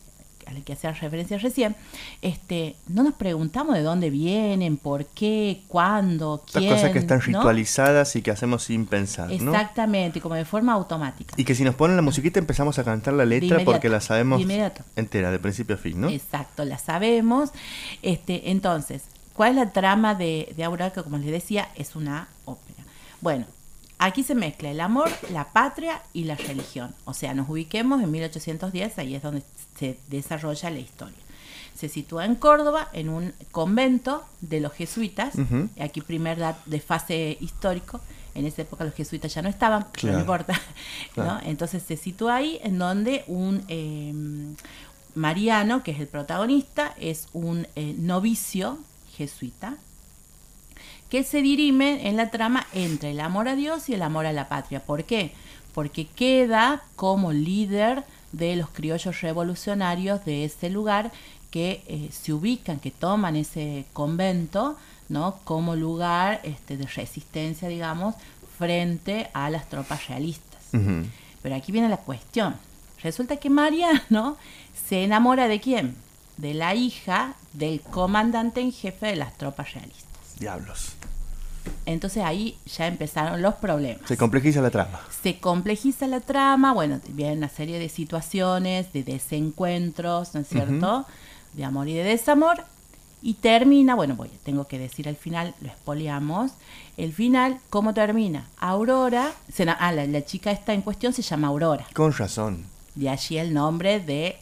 al 0.56 0.64
que 0.64 0.72
hacía 0.74 0.92
referencia 0.92 1.38
recién, 1.38 1.76
este, 2.20 2.76
no 2.88 3.02
nos 3.02 3.14
preguntamos 3.14 3.74
de 3.74 3.82
dónde 3.82 4.10
vienen, 4.10 4.76
por 4.76 5.06
qué, 5.06 5.62
cuándo, 5.68 6.42
quién. 6.50 6.64
Estas 6.64 6.80
cosas 6.80 6.92
que 6.92 6.98
están 6.98 7.20
ritualizadas 7.20 8.16
y 8.16 8.22
que 8.22 8.30
hacemos 8.30 8.64
sin 8.64 8.86
pensar. 8.86 9.32
Exactamente, 9.32 10.20
como 10.20 10.34
de 10.34 10.44
forma 10.44 10.72
automática. 10.72 11.34
Y 11.36 11.44
que 11.44 11.54
si 11.54 11.64
nos 11.64 11.74
ponen 11.74 11.96
la 11.96 12.02
musiquita 12.02 12.38
empezamos 12.38 12.78
a 12.78 12.84
cantar 12.84 13.14
la 13.14 13.24
letra 13.24 13.60
porque 13.64 13.88
la 13.88 14.00
sabemos 14.00 14.42
entera, 14.96 15.30
de 15.30 15.38
principio 15.38 15.76
a 15.76 15.78
fin, 15.78 16.00
¿no? 16.00 16.08
Exacto, 16.08 16.64
la 16.64 16.78
sabemos. 16.78 17.50
Este, 18.02 18.50
entonces, 18.50 19.02
¿cuál 19.34 19.50
es 19.50 19.56
la 19.56 19.72
trama 19.72 20.14
de, 20.14 20.52
de 20.56 20.64
Aurora? 20.64 20.90
Que 20.92 21.02
como 21.02 21.18
les 21.18 21.30
decía, 21.30 21.68
es 21.74 21.96
una 21.96 22.28
ópera. 22.44 22.84
Bueno, 23.20 23.46
Aquí 24.04 24.24
se 24.24 24.34
mezcla 24.34 24.68
el 24.68 24.80
amor, 24.80 25.08
la 25.30 25.52
patria 25.52 26.02
y 26.12 26.24
la 26.24 26.34
religión. 26.34 26.92
O 27.04 27.14
sea, 27.14 27.34
nos 27.34 27.48
ubiquemos 27.48 28.02
en 28.02 28.10
1810, 28.10 28.98
ahí 28.98 29.14
es 29.14 29.22
donde 29.22 29.44
se 29.78 29.96
desarrolla 30.08 30.70
la 30.70 30.80
historia. 30.80 31.18
Se 31.76 31.88
sitúa 31.88 32.24
en 32.24 32.34
Córdoba, 32.34 32.88
en 32.92 33.08
un 33.08 33.32
convento 33.52 34.24
de 34.40 34.58
los 34.58 34.72
jesuitas, 34.72 35.34
aquí 35.80 36.00
primer 36.00 36.36
de 36.66 36.80
fase 36.80 37.36
histórico, 37.40 38.00
en 38.34 38.44
esa 38.44 38.62
época 38.62 38.84
los 38.84 38.94
jesuitas 38.94 39.32
ya 39.32 39.40
no 39.40 39.48
estaban, 39.48 39.86
no 40.02 40.18
importa. 40.18 40.60
Entonces 41.44 41.84
se 41.84 41.96
sitúa 41.96 42.34
ahí 42.34 42.58
en 42.64 42.78
donde 42.78 43.22
un 43.28 43.62
em, 43.68 44.56
Mariano, 45.14 45.84
que 45.84 45.92
es 45.92 46.00
el 46.00 46.08
protagonista, 46.08 46.92
es 46.98 47.28
un 47.32 47.68
eh, 47.76 47.94
novicio 47.96 48.80
jesuita, 49.16 49.76
que 51.12 51.24
se 51.24 51.42
dirime 51.42 52.08
en 52.08 52.16
la 52.16 52.30
trama 52.30 52.66
entre 52.72 53.10
el 53.10 53.20
amor 53.20 53.46
a 53.46 53.54
Dios 53.54 53.90
y 53.90 53.92
el 53.92 54.00
amor 54.00 54.24
a 54.24 54.32
la 54.32 54.48
patria. 54.48 54.80
¿Por 54.80 55.04
qué? 55.04 55.34
Porque 55.74 56.06
queda 56.06 56.84
como 56.96 57.34
líder 57.34 58.04
de 58.32 58.56
los 58.56 58.70
criollos 58.70 59.20
revolucionarios 59.20 60.24
de 60.24 60.46
ese 60.46 60.70
lugar 60.70 61.12
que 61.50 61.82
eh, 61.86 62.08
se 62.10 62.32
ubican, 62.32 62.80
que 62.80 62.90
toman 62.90 63.36
ese 63.36 63.84
convento, 63.92 64.78
¿no? 65.10 65.36
Como 65.44 65.76
lugar 65.76 66.40
este, 66.44 66.78
de 66.78 66.86
resistencia, 66.86 67.68
digamos, 67.68 68.14
frente 68.56 69.28
a 69.34 69.50
las 69.50 69.68
tropas 69.68 70.08
realistas. 70.08 70.62
Pero 71.42 71.54
aquí 71.54 71.72
viene 71.72 71.90
la 71.90 71.98
cuestión. 71.98 72.54
Resulta 73.02 73.36
que 73.36 73.50
Mariano 73.50 74.38
se 74.88 75.04
enamora 75.04 75.46
de 75.46 75.60
quién? 75.60 75.94
De 76.38 76.54
la 76.54 76.74
hija 76.74 77.34
del 77.52 77.82
comandante 77.82 78.62
en 78.62 78.72
jefe 78.72 79.08
de 79.08 79.16
las 79.16 79.36
tropas 79.36 79.74
realistas. 79.74 80.11
Diablos. 80.42 80.92
Entonces 81.86 82.24
ahí 82.24 82.58
ya 82.66 82.88
empezaron 82.88 83.40
los 83.42 83.54
problemas. 83.54 84.08
Se 84.08 84.16
complejiza 84.16 84.60
la 84.60 84.70
trama. 84.70 85.00
Se 85.22 85.38
complejiza 85.38 86.08
la 86.08 86.20
trama, 86.20 86.72
bueno, 86.72 87.00
viene 87.10 87.36
una 87.36 87.48
serie 87.48 87.78
de 87.78 87.88
situaciones, 87.88 88.92
de 88.92 89.04
desencuentros, 89.04 90.34
¿no 90.34 90.40
es 90.40 90.48
cierto? 90.48 91.06
De 91.52 91.64
amor 91.64 91.88
y 91.88 91.94
de 91.94 92.02
desamor. 92.02 92.64
Y 93.24 93.34
termina, 93.34 93.94
bueno, 93.94 94.16
voy, 94.16 94.30
tengo 94.42 94.66
que 94.66 94.80
decir 94.80 95.08
al 95.08 95.14
final, 95.14 95.54
lo 95.60 95.68
espoliamos. 95.68 96.50
El 96.96 97.12
final, 97.12 97.60
¿cómo 97.70 97.94
termina? 97.94 98.48
Aurora, 98.58 99.30
se, 99.52 99.62
ah, 99.62 99.92
la, 99.92 100.06
la 100.06 100.24
chica 100.24 100.50
esta 100.50 100.72
en 100.74 100.82
cuestión 100.82 101.12
se 101.12 101.22
llama 101.22 101.46
Aurora. 101.48 101.86
Con 101.94 102.12
razón. 102.12 102.66
De 102.96 103.08
allí 103.08 103.38
el 103.38 103.54
nombre 103.54 104.00
de, 104.00 104.38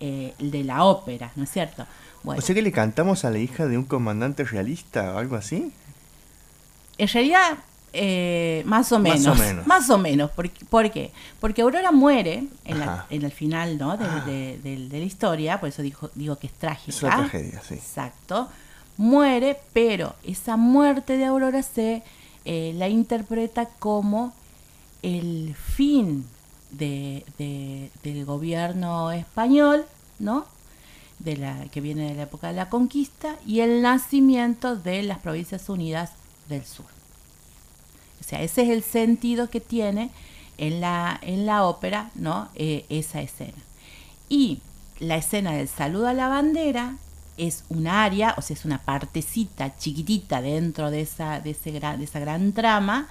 eh, 0.00 0.32
de 0.38 0.64
la 0.64 0.84
ópera, 0.84 1.32
¿no 1.36 1.44
es 1.44 1.50
cierto? 1.50 1.86
Bueno, 2.22 2.38
O 2.38 2.42
sea 2.42 2.54
que 2.54 2.62
le 2.62 2.72
cantamos 2.72 3.24
a 3.24 3.30
la 3.30 3.38
hija 3.38 3.66
de 3.66 3.76
un 3.78 3.84
comandante 3.84 4.44
realista 4.44 5.14
o 5.14 5.18
algo 5.18 5.36
así. 5.36 5.72
En 6.98 7.08
realidad, 7.08 7.58
eh, 7.92 8.62
más 8.66 8.92
o 8.92 8.98
Más 9.00 9.18
menos. 9.20 9.38
o 9.40 9.42
menos. 9.42 9.66
Más 9.72 9.90
o 9.90 9.98
menos. 9.98 10.30
¿Por, 10.30 10.48
por 10.50 10.90
qué? 10.90 11.10
Porque 11.40 11.62
Aurora 11.62 11.90
muere 11.92 12.44
en, 12.64 12.78
la- 12.78 12.84
Ajá. 12.84 13.06
en 13.10 13.22
el 13.24 13.32
final 13.32 13.76
¿no? 13.78 13.96
de, 13.96 14.04
Ah. 14.04 14.22
de- 14.26 14.58
de- 14.62 14.88
de 14.88 14.98
la 14.98 15.04
historia, 15.04 15.58
por 15.60 15.68
eso 15.68 15.82
dijo, 15.82 16.10
digo 16.14 16.36
que 16.38 16.46
es 16.46 16.52
trágica. 16.54 16.90
Es 16.96 17.02
una 17.02 17.16
tragedia, 17.16 17.60
sí. 17.66 17.74
Exacto. 17.74 18.48
Muere, 18.96 19.58
pero 19.72 20.14
esa 20.24 20.56
muerte 20.56 21.16
de 21.16 21.24
Aurora 21.24 21.62
se 21.62 22.02
eh, 22.44 22.72
la 22.76 22.88
interpreta 22.88 23.66
como 23.78 24.32
el 25.02 25.54
fin 25.54 26.24
de- 26.70 27.24
del 28.02 28.24
gobierno 28.24 29.10
español, 29.12 29.84
¿no? 30.18 30.46
De 31.24 31.36
la, 31.36 31.66
que 31.70 31.80
viene 31.80 32.08
de 32.08 32.14
la 32.14 32.24
época 32.24 32.48
de 32.48 32.54
la 32.54 32.68
conquista, 32.68 33.36
y 33.46 33.60
el 33.60 33.80
nacimiento 33.80 34.74
de 34.74 35.02
las 35.04 35.18
Provincias 35.18 35.68
Unidas 35.68 36.12
del 36.48 36.64
Sur. 36.64 36.86
O 38.20 38.24
sea, 38.24 38.42
ese 38.42 38.62
es 38.62 38.70
el 38.70 38.82
sentido 38.82 39.48
que 39.48 39.60
tiene 39.60 40.10
en 40.58 40.80
la, 40.80 41.18
en 41.22 41.46
la 41.46 41.64
ópera, 41.64 42.10
¿no? 42.14 42.48
Eh, 42.54 42.86
esa 42.88 43.20
escena. 43.20 43.58
Y 44.28 44.60
la 45.00 45.16
escena 45.16 45.52
del 45.52 45.68
saludo 45.68 46.08
a 46.08 46.14
la 46.14 46.28
bandera 46.28 46.96
es 47.36 47.64
un 47.68 47.86
área, 47.86 48.34
o 48.36 48.42
sea, 48.42 48.54
es 48.54 48.64
una 48.64 48.78
partecita 48.78 49.76
chiquitita 49.76 50.42
dentro 50.42 50.90
de 50.90 51.00
esa, 51.02 51.40
de 51.40 51.50
ese 51.50 51.70
gran, 51.72 51.98
de 51.98 52.04
esa 52.04 52.20
gran 52.20 52.52
trama, 52.52 53.08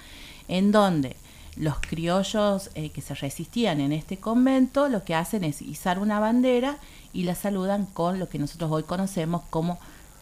en 0.48 0.72
donde 0.72 1.15
los 1.58 1.80
criollos 1.80 2.70
eh, 2.75 2.89
que 2.89 3.01
se 3.01 3.13
resistían 3.13 3.82
en 3.82 3.91
este 3.91 4.18
convento 4.18 4.88
lo 4.88 5.03
que 5.03 5.15
hacen 5.15 5.44
es 5.44 5.62
izar 5.62 6.00
una 6.00 6.20
bandera 6.20 6.77
y 7.13 7.24
la 7.24 7.36
saludan 7.36 7.86
con 7.86 8.20
lo 8.20 8.30
que 8.30 8.39
nosotros 8.39 8.72
hoy 8.72 8.84
conocemos 8.84 9.41
como 9.50 9.80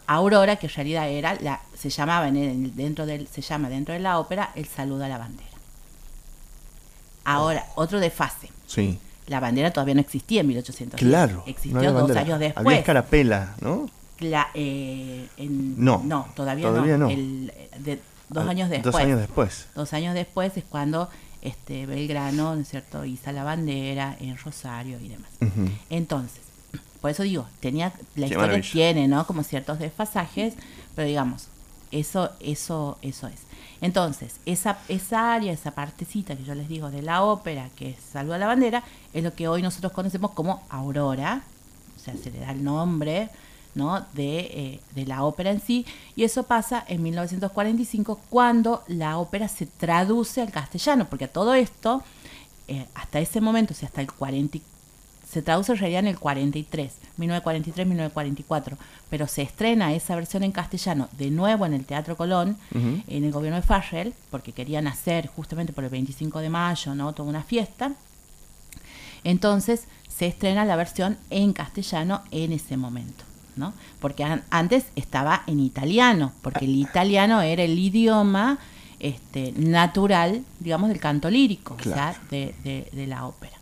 Aurora, 0.08 0.56
que 0.56 0.68
en 0.68 0.74
realidad 0.74 1.10
era 1.10 1.36
la, 1.36 1.62
se 1.78 1.90
llamaba 1.90 2.28
en 2.28 2.36
el- 2.38 2.76
dentro 2.76 3.06
del, 3.06 3.28
se 3.28 3.42
llama 3.42 3.70
dentro 3.70 3.94
de 3.94 4.00
la 4.00 4.18
ópera 4.20 4.52
el 4.56 4.66
saludo 4.66 5.06
a 5.06 5.08
la 5.08 5.18
bandera. 5.20 5.46
Ahora, 7.26 7.66
otro 7.76 8.00
desfase. 8.00 8.50
Sí. 8.68 9.00
La 9.28 9.40
bandera 9.40 9.72
todavía 9.72 9.94
no 9.94 10.02
existía 10.02 10.42
en 10.42 10.48
1800. 10.48 11.00
Claro. 11.00 11.44
Existió 11.46 11.92
no 11.94 12.08
dos 12.08 12.18
años 12.18 12.40
después. 12.40 12.66
Había 12.66 12.80
escarapela, 12.80 13.56
¿no? 13.62 13.90
La, 14.20 14.48
eh, 14.56 15.28
en- 15.38 15.76
No, 15.86 16.28
todavía, 16.36 16.66
todavía 16.68 16.98
no. 16.98 17.10
El- 17.10 17.54
de- 17.78 18.02
dos 18.30 18.46
Ah, 18.48 18.50
años 18.50 18.70
después. 18.70 18.92
Dos 18.94 19.02
años 19.02 19.20
después. 19.20 19.68
Dos 19.76 19.94
años 19.94 20.14
después 20.16 20.58
es 20.58 20.64
cuando 20.68 21.10
este, 21.42 21.86
Belgrano, 21.86 22.56
¿no 22.56 22.62
es 22.62 22.68
cierto?, 22.70 23.06
iza 23.06 23.32
la 23.32 23.44
bandera 23.46 24.18
en 24.20 24.36
Rosario 24.38 25.00
y 25.00 25.08
demás. 25.08 25.30
Entonces, 25.90 26.42
por 27.02 27.12
eso 27.12 27.24
digo, 27.24 27.46
tenía, 27.60 27.88
la 27.88 27.94
Qué 28.28 28.34
historia 28.34 28.38
maravilla. 28.48 28.72
tiene, 28.72 29.08
¿no? 29.08 29.26
Como 29.26 29.44
ciertos 29.44 29.80
desfasajes, 29.80 30.54
pero 30.96 31.08
digamos, 31.08 31.48
eso, 31.92 32.32
eso, 32.40 32.98
eso 33.02 33.28
es. 33.28 33.42
Entonces, 33.82 34.36
esa, 34.46 34.78
esa 34.90 35.34
área, 35.34 35.54
esa 35.54 35.72
partecita 35.72 36.36
que 36.36 36.44
yo 36.44 36.54
les 36.54 36.68
digo 36.68 36.92
de 36.92 37.02
la 37.02 37.24
ópera, 37.24 37.70
que 37.78 37.92
es 37.92 37.98
Salva 38.12 38.38
la 38.38 38.48
Bandera, 38.48 38.84
es 39.14 39.24
lo 39.24 39.34
que 39.34 39.48
hoy 39.48 39.62
nosotros 39.62 39.94
conocemos 39.94 40.32
como 40.32 40.62
Aurora, 40.70 41.44
o 41.96 42.00
sea, 42.04 42.14
se 42.22 42.30
le 42.32 42.40
da 42.40 42.52
el 42.52 42.64
nombre, 42.64 43.30
¿no? 43.76 44.06
De, 44.14 44.40
eh, 44.40 44.80
de 44.96 45.06
la 45.06 45.24
ópera 45.24 45.52
en 45.52 45.62
sí, 45.62 45.86
y 46.18 46.24
eso 46.26 46.44
pasa 46.44 46.84
en 46.88 47.02
1945 47.04 48.20
cuando 48.30 48.84
la 48.88 49.18
ópera 49.18 49.48
se 49.48 49.66
traduce 49.66 50.42
al 50.42 50.52
castellano, 50.52 51.08
porque 51.10 51.26
a 51.26 51.32
todo 51.32 51.54
esto, 51.54 52.04
eh, 52.68 52.86
hasta 52.96 53.20
ese 53.20 53.40
momento, 53.42 53.74
o 53.74 53.78
sea, 53.78 53.88
hasta 53.88 54.02
el 54.02 54.12
40, 54.12 54.58
y- 54.58 54.62
se 55.30 55.42
traduce 55.44 55.72
en 55.74 55.78
realidad 55.78 56.00
en 56.00 56.08
el 56.08 56.18
43, 56.20 56.92
1943-1944, 57.20 58.78
pero 59.10 59.28
se 59.28 59.44
estrena 59.44 59.94
esa 59.94 60.16
versión 60.16 60.44
en 60.44 60.52
castellano 60.52 61.08
de 61.18 61.30
nuevo 61.30 61.66
en 61.66 61.74
el 61.74 61.86
Teatro 61.86 62.18
Colón, 62.18 62.58
en 62.74 63.24
el 63.24 63.32
gobierno 63.32 63.58
de 63.58 63.62
Farrell, 63.68 64.14
porque 64.32 64.54
querían 64.54 64.88
hacer 64.88 65.28
justamente 65.28 65.72
por 65.74 65.84
el 65.84 65.90
25 65.92 66.40
de 66.40 66.50
mayo, 66.50 66.96
¿no? 66.96 67.14
Toda 67.14 67.30
una 67.30 67.44
fiesta. 67.44 67.92
Entonces 69.24 69.84
se 70.08 70.28
estrena 70.28 70.66
la 70.66 70.76
versión 70.76 71.18
en 71.30 71.54
castellano 71.54 72.22
en 72.32 72.52
ese 72.52 72.78
momento, 72.78 73.24
¿no? 73.56 73.74
Porque 74.00 74.24
an- 74.24 74.44
antes 74.50 74.86
estaba 74.96 75.44
en 75.48 75.60
italiano, 75.60 76.32
porque 76.42 76.66
el 76.66 76.76
italiano 76.76 77.42
era 77.42 77.64
el 77.64 77.78
idioma 77.78 78.60
este, 79.00 79.54
natural, 79.56 80.44
digamos, 80.60 80.90
del 80.90 81.00
canto 81.00 81.30
lírico, 81.30 81.76
o 81.80 81.84
sea, 81.84 81.94
Claro. 81.94 82.20
de, 82.32 82.56
de- 82.64 82.90
de 82.92 83.08
la 83.08 83.26
ópera. 83.26 83.54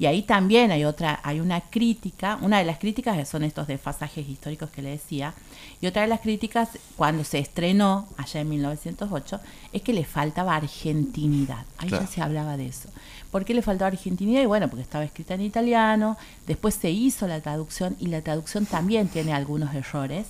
Y 0.00 0.06
ahí 0.06 0.22
también 0.22 0.70
hay 0.70 0.84
otra, 0.84 1.18
hay 1.24 1.40
una 1.40 1.60
crítica, 1.60 2.38
una 2.40 2.58
de 2.58 2.64
las 2.64 2.78
críticas 2.78 3.28
son 3.28 3.42
estos 3.42 3.66
desfasajes 3.66 4.28
históricos 4.28 4.70
que 4.70 4.80
le 4.80 4.90
decía, 4.90 5.34
y 5.80 5.86
otra 5.88 6.02
de 6.02 6.08
las 6.08 6.20
críticas 6.20 6.68
cuando 6.96 7.24
se 7.24 7.38
estrenó 7.40 8.06
allá 8.16 8.40
en 8.40 8.48
1908 8.48 9.40
es 9.72 9.82
que 9.82 9.92
le 9.92 10.04
faltaba 10.04 10.54
argentinidad. 10.56 11.64
Ahí 11.78 11.88
Claro. 11.88 12.04
ya 12.04 12.10
se 12.10 12.22
hablaba 12.22 12.56
de 12.56 12.66
eso. 12.68 12.88
¿Por 13.32 13.44
qué 13.44 13.54
le 13.54 13.62
faltaba 13.62 13.88
argentinidad? 13.88 14.42
Y 14.42 14.46
bueno, 14.46 14.68
porque 14.68 14.82
estaba 14.82 15.04
escrita 15.04 15.34
en 15.34 15.40
italiano, 15.42 16.16
después 16.46 16.74
se 16.76 16.90
hizo 16.90 17.26
la 17.26 17.40
traducción 17.40 17.96
y 17.98 18.06
la 18.06 18.22
traducción 18.22 18.66
también 18.66 19.08
tiene 19.08 19.32
algunos 19.32 19.74
errores 19.74 20.26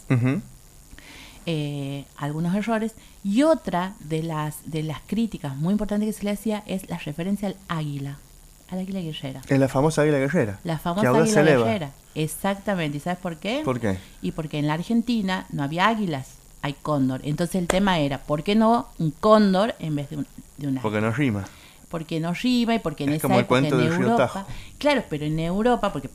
eh, 1.47 2.05
algunos 2.17 2.55
errores 2.55 2.93
y 3.25 3.43
otra 3.43 3.95
de 4.01 4.23
las 4.23 4.57
de 4.71 4.83
las 4.83 5.01
críticas 5.07 5.57
muy 5.57 5.73
importantes 5.73 6.07
que 6.07 6.13
se 6.13 6.25
le 6.25 6.33
hacía 6.33 6.63
es 6.67 6.89
la 6.91 6.99
referencia 6.99 7.49
al 7.49 7.57
águila 7.69 8.19
al 8.71 8.79
águila 8.81 9.01
guerrera 9.01 9.41
Es 9.49 9.59
la 9.59 9.69
famosa 9.69 10.03
águila 10.03 10.19
guerrera. 10.19 10.59
la 10.65 10.79
famosa 10.79 11.09
águila 11.11 11.43
guerrera 11.43 11.91
exactamente 12.15 12.97
¿y 12.99 13.01
sabes 13.01 13.19
por 13.19 13.37
qué? 13.37 13.63
¿Por 13.65 13.81
qué? 13.81 13.99
y 14.23 14.33
porque 14.33 14.59
en 14.59 14.67
la 14.67 14.75
Argentina 14.75 15.47
no 15.51 15.63
había 15.63 15.89
águilas 15.89 16.35
hay 16.63 16.75
cóndor 16.75 17.21
entonces 17.25 17.57
el 17.57 17.67
tema 17.69 17.99
era 17.99 18.19
¿por 18.19 18.43
qué 18.43 18.55
no 18.55 18.89
un 18.99 19.11
cóndor 19.13 19.75
en 19.79 19.95
vez 19.97 20.11
de 20.11 20.17
un, 20.19 20.27
de 20.57 20.67
un 20.69 20.79
águila? 20.79 20.83
Porque 20.83 21.01
no 21.01 21.11
rima. 21.13 21.45
porque 21.89 22.21
no 22.21 22.35
rima 22.35 22.75
y 22.75 22.79
porque 22.81 23.05
en 23.05 23.11
Es 23.11 23.17
esa 23.17 23.23
como 23.29 23.35
el 23.39 23.45
época 23.45 23.49
cuento 23.61 23.79
en 23.81 23.85
del 23.91 23.93
Europa 24.03 24.17
Tajo. 24.33 24.47
claro 24.79 25.05
pero 25.09 25.25
en 25.25 25.39
Europa 25.39 25.93
porque 25.93 26.11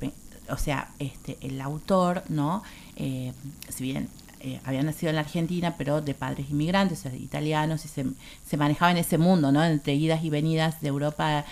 o 0.50 0.58
sea 0.58 0.90
este 1.00 1.38
el 1.42 1.60
autor 1.62 2.24
no 2.30 2.62
Eh, 2.96 3.32
si 3.70 3.84
bien 3.86 4.08
eh, 4.42 4.60
había 4.66 4.84
nacido 4.84 5.10
en 5.10 5.16
la 5.16 5.22
Argentina 5.22 5.74
pero 5.80 6.02
de 6.02 6.14
padres 6.14 6.48
inmigrantes 6.52 7.00
o 7.00 7.02
sea, 7.10 7.16
italianos 7.16 7.86
y 7.86 7.88
se, 7.88 8.06
se 8.46 8.56
manejaba 8.58 8.92
en 8.92 8.98
ese 8.98 9.18
mundo 9.18 9.52
no 9.52 9.64
entre 9.64 9.96
idas 9.96 10.24
y 10.24 10.30
venidas 10.30 10.80
de 10.82 10.90
Europa 10.90 11.44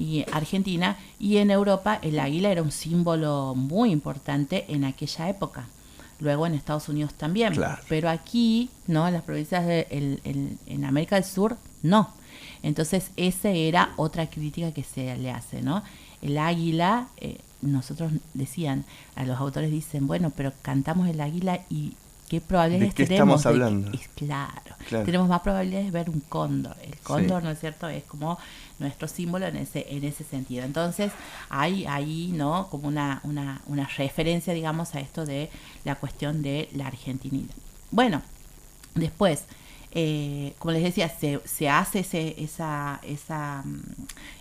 y 0.00 0.24
Argentina 0.32 0.96
y 1.18 1.36
en 1.36 1.50
Europa 1.50 1.98
el 2.02 2.18
águila 2.18 2.50
era 2.50 2.62
un 2.62 2.72
símbolo 2.72 3.54
muy 3.54 3.90
importante 3.92 4.64
en 4.68 4.84
aquella 4.84 5.28
época 5.28 5.66
luego 6.20 6.46
en 6.46 6.54
Estados 6.54 6.88
Unidos 6.88 7.12
también 7.14 7.52
Claro. 7.54 7.82
pero 7.88 8.08
aquí 8.08 8.70
no 8.86 9.06
en 9.06 9.14
las 9.14 9.22
provincias 9.22 9.66
de 9.66 9.86
el- 9.90 10.20
el- 10.24 10.56
en 10.66 10.84
América 10.84 11.16
del 11.16 11.24
Sur 11.24 11.56
no 11.82 12.18
entonces, 12.62 13.10
esa 13.16 13.48
era 13.50 13.92
otra 13.96 14.28
crítica 14.28 14.72
que 14.72 14.82
se 14.84 15.16
le 15.16 15.30
hace, 15.30 15.62
¿no? 15.62 15.82
El 16.20 16.36
águila, 16.36 17.08
eh, 17.16 17.38
nosotros 17.62 18.12
decían, 18.34 18.84
a 19.16 19.24
los 19.24 19.38
autores 19.40 19.70
dicen, 19.70 20.06
bueno, 20.06 20.30
pero 20.36 20.52
cantamos 20.62 21.08
el 21.08 21.20
águila 21.22 21.60
y 21.70 21.94
qué 22.28 22.40
probabilidades 22.42 22.94
qué 22.94 23.06
tenemos 23.06 23.40
estamos 23.40 23.42
de 23.42 23.48
que- 23.60 23.64
hablando? 23.64 23.98
es 23.98 24.08
claro, 24.08 24.76
Claro. 24.88 25.04
tenemos 25.06 25.28
más 25.28 25.40
probabilidades 25.40 25.86
de 25.86 25.90
ver 25.90 26.10
un 26.10 26.20
cóndor. 26.20 26.76
El 26.82 26.96
cóndor, 26.98 27.40
Sí. 27.40 27.44
¿no 27.46 27.50
es 27.52 27.60
cierto? 27.60 27.88
Es 27.88 28.04
como 28.04 28.38
nuestro 28.80 29.06
símbolo 29.06 29.46
en 29.46 29.56
ese, 29.56 29.86
en 29.88 30.04
ese 30.04 30.24
sentido. 30.24 30.64
Entonces, 30.64 31.12
hay 31.48 31.86
ahí, 31.86 32.32
¿no? 32.34 32.68
Como 32.70 32.88
una, 32.88 33.20
una, 33.22 33.60
una 33.66 33.86
referencia, 33.86 34.52
digamos, 34.52 34.94
a 34.94 35.00
esto 35.00 35.24
de 35.24 35.50
la 35.84 35.94
cuestión 35.94 36.42
de 36.42 36.68
la 36.72 36.88
argentinidad. 36.88 37.54
Bueno, 37.92 38.22
Después, 38.94 39.44
eh, 39.92 40.54
como 40.58 40.72
les 40.72 40.82
decía, 40.82 41.08
se, 41.08 41.40
se 41.44 41.68
hace 41.68 42.00
ese, 42.00 42.42
esa, 42.42 43.00
esa 43.02 43.62
mm, 43.64 43.82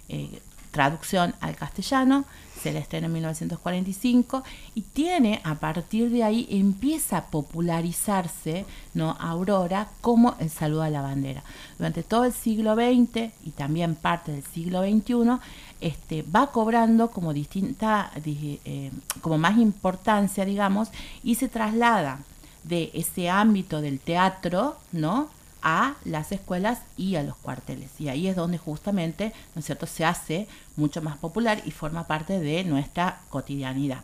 eh, 0.10 0.41
traducción 0.71 1.35
al 1.41 1.55
castellano, 1.55 2.25
se 2.61 2.73
la 2.73 2.79
estrena 2.79 3.07
en 3.07 3.13
1945 3.13 4.43
y 4.75 4.81
tiene, 4.81 5.41
a 5.43 5.55
partir 5.55 6.09
de 6.09 6.23
ahí, 6.23 6.47
empieza 6.49 7.17
a 7.17 7.25
popularizarse 7.27 8.65
¿no? 8.93 9.15
Aurora 9.19 9.88
como 10.01 10.35
el 10.39 10.49
saludo 10.49 10.83
a 10.83 10.89
la 10.89 11.01
bandera. 11.01 11.43
Durante 11.77 12.03
todo 12.03 12.25
el 12.25 12.33
siglo 12.33 12.75
XX 12.75 13.31
y 13.45 13.51
también 13.51 13.95
parte 13.95 14.31
del 14.31 14.43
siglo 14.43 14.81
XXI, 14.81 15.39
este, 15.79 16.23
va 16.23 16.51
cobrando 16.51 17.11
como 17.11 17.33
distinta, 17.33 18.11
eh, 18.25 18.91
como 19.21 19.38
más 19.38 19.57
importancia, 19.57 20.43
digamos, 20.43 20.89
y 21.23 21.35
se 21.35 21.47
traslada 21.47 22.19
de 22.63 22.91
ese 22.93 23.29
ámbito 23.29 23.81
del 23.81 23.99
teatro, 23.99 24.77
¿no? 24.91 25.29
A 25.61 25.95
las 26.05 26.31
escuelas 26.31 26.79
y 26.97 27.15
a 27.15 27.23
los 27.23 27.35
cuarteles. 27.35 27.89
Y 27.99 28.09
ahí 28.09 28.27
es 28.27 28.35
donde 28.35 28.57
justamente, 28.57 29.33
¿no 29.55 29.59
es 29.59 29.65
cierto?, 29.65 29.85
se 29.85 30.05
hace 30.05 30.47
mucho 30.75 31.01
más 31.01 31.17
popular 31.17 31.61
y 31.65 31.71
forma 31.71 32.07
parte 32.07 32.39
de 32.39 32.63
nuestra 32.63 33.21
cotidianidad. 33.29 34.03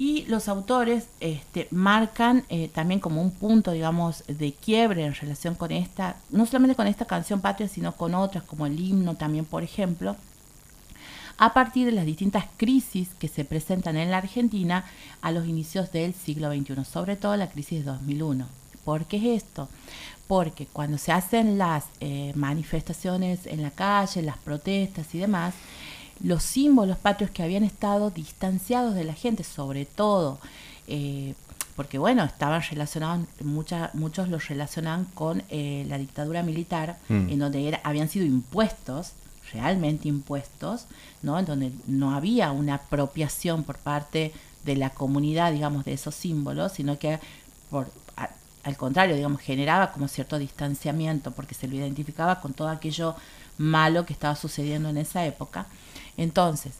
Y 0.00 0.24
los 0.26 0.48
autores 0.48 1.08
este, 1.18 1.66
marcan 1.72 2.44
eh, 2.48 2.68
también 2.72 3.00
como 3.00 3.20
un 3.20 3.32
punto, 3.32 3.72
digamos, 3.72 4.22
de 4.28 4.52
quiebre 4.52 5.04
en 5.04 5.14
relación 5.14 5.56
con 5.56 5.72
esta, 5.72 6.16
no 6.30 6.46
solamente 6.46 6.76
con 6.76 6.86
esta 6.86 7.04
canción 7.04 7.40
patria, 7.40 7.66
sino 7.66 7.96
con 7.96 8.14
otras, 8.14 8.44
como 8.44 8.66
el 8.66 8.78
himno 8.78 9.16
también, 9.16 9.44
por 9.44 9.64
ejemplo, 9.64 10.14
a 11.36 11.52
partir 11.52 11.86
de 11.86 11.92
las 11.92 12.06
distintas 12.06 12.44
crisis 12.56 13.08
que 13.18 13.28
se 13.28 13.44
presentan 13.44 13.96
en 13.96 14.10
la 14.10 14.18
Argentina 14.18 14.84
a 15.20 15.32
los 15.32 15.46
inicios 15.46 15.90
del 15.90 16.14
siglo 16.14 16.52
XXI, 16.52 16.84
sobre 16.84 17.16
todo 17.16 17.36
la 17.36 17.48
crisis 17.48 17.84
de 17.84 17.90
2001. 17.90 18.46
¿Por 18.84 19.04
qué 19.06 19.16
es 19.16 19.42
esto? 19.42 19.68
Porque 20.28 20.66
cuando 20.66 20.98
se 20.98 21.10
hacen 21.10 21.58
las 21.58 21.86
eh, 22.00 22.32
manifestaciones 22.36 23.46
en 23.46 23.62
la 23.62 23.70
calle, 23.70 24.22
las 24.22 24.38
protestas 24.38 25.12
y 25.14 25.18
demás, 25.18 25.54
los 26.22 26.42
símbolos 26.42 26.98
patrios 26.98 27.30
que 27.30 27.42
habían 27.42 27.64
estado 27.64 28.10
distanciados 28.10 28.94
de 28.94 29.04
la 29.04 29.14
gente, 29.14 29.42
sobre 29.42 29.86
todo, 29.86 30.38
eh, 30.86 31.34
porque 31.74 31.98
bueno, 31.98 32.24
estaban 32.24 32.62
relacionados, 32.62 33.26
muchos 33.42 34.28
los 34.28 34.48
relacionaban 34.48 35.06
con 35.14 35.42
eh, 35.48 35.84
la 35.88 35.98
dictadura 35.98 36.42
militar, 36.42 36.98
mm. 37.08 37.30
en 37.30 37.38
donde 37.38 37.80
habían 37.82 38.08
sido 38.08 38.26
impuestos 38.26 39.12
realmente 39.52 40.08
impuestos, 40.08 40.86
¿no? 41.22 41.38
En 41.38 41.44
donde 41.44 41.72
no 41.86 42.14
había 42.14 42.52
una 42.52 42.74
apropiación 42.74 43.64
por 43.64 43.78
parte 43.78 44.32
de 44.64 44.76
la 44.76 44.90
comunidad, 44.90 45.52
digamos, 45.52 45.84
de 45.84 45.94
esos 45.94 46.14
símbolos, 46.14 46.72
sino 46.72 46.98
que 46.98 47.18
por, 47.70 47.90
al 48.64 48.76
contrario, 48.76 49.16
digamos, 49.16 49.40
generaba 49.40 49.92
como 49.92 50.08
cierto 50.08 50.38
distanciamiento 50.38 51.30
porque 51.32 51.54
se 51.54 51.68
lo 51.68 51.76
identificaba 51.76 52.40
con 52.40 52.52
todo 52.52 52.68
aquello 52.68 53.14
malo 53.56 54.06
que 54.06 54.12
estaba 54.12 54.36
sucediendo 54.36 54.88
en 54.88 54.98
esa 54.98 55.24
época. 55.24 55.66
Entonces, 56.16 56.74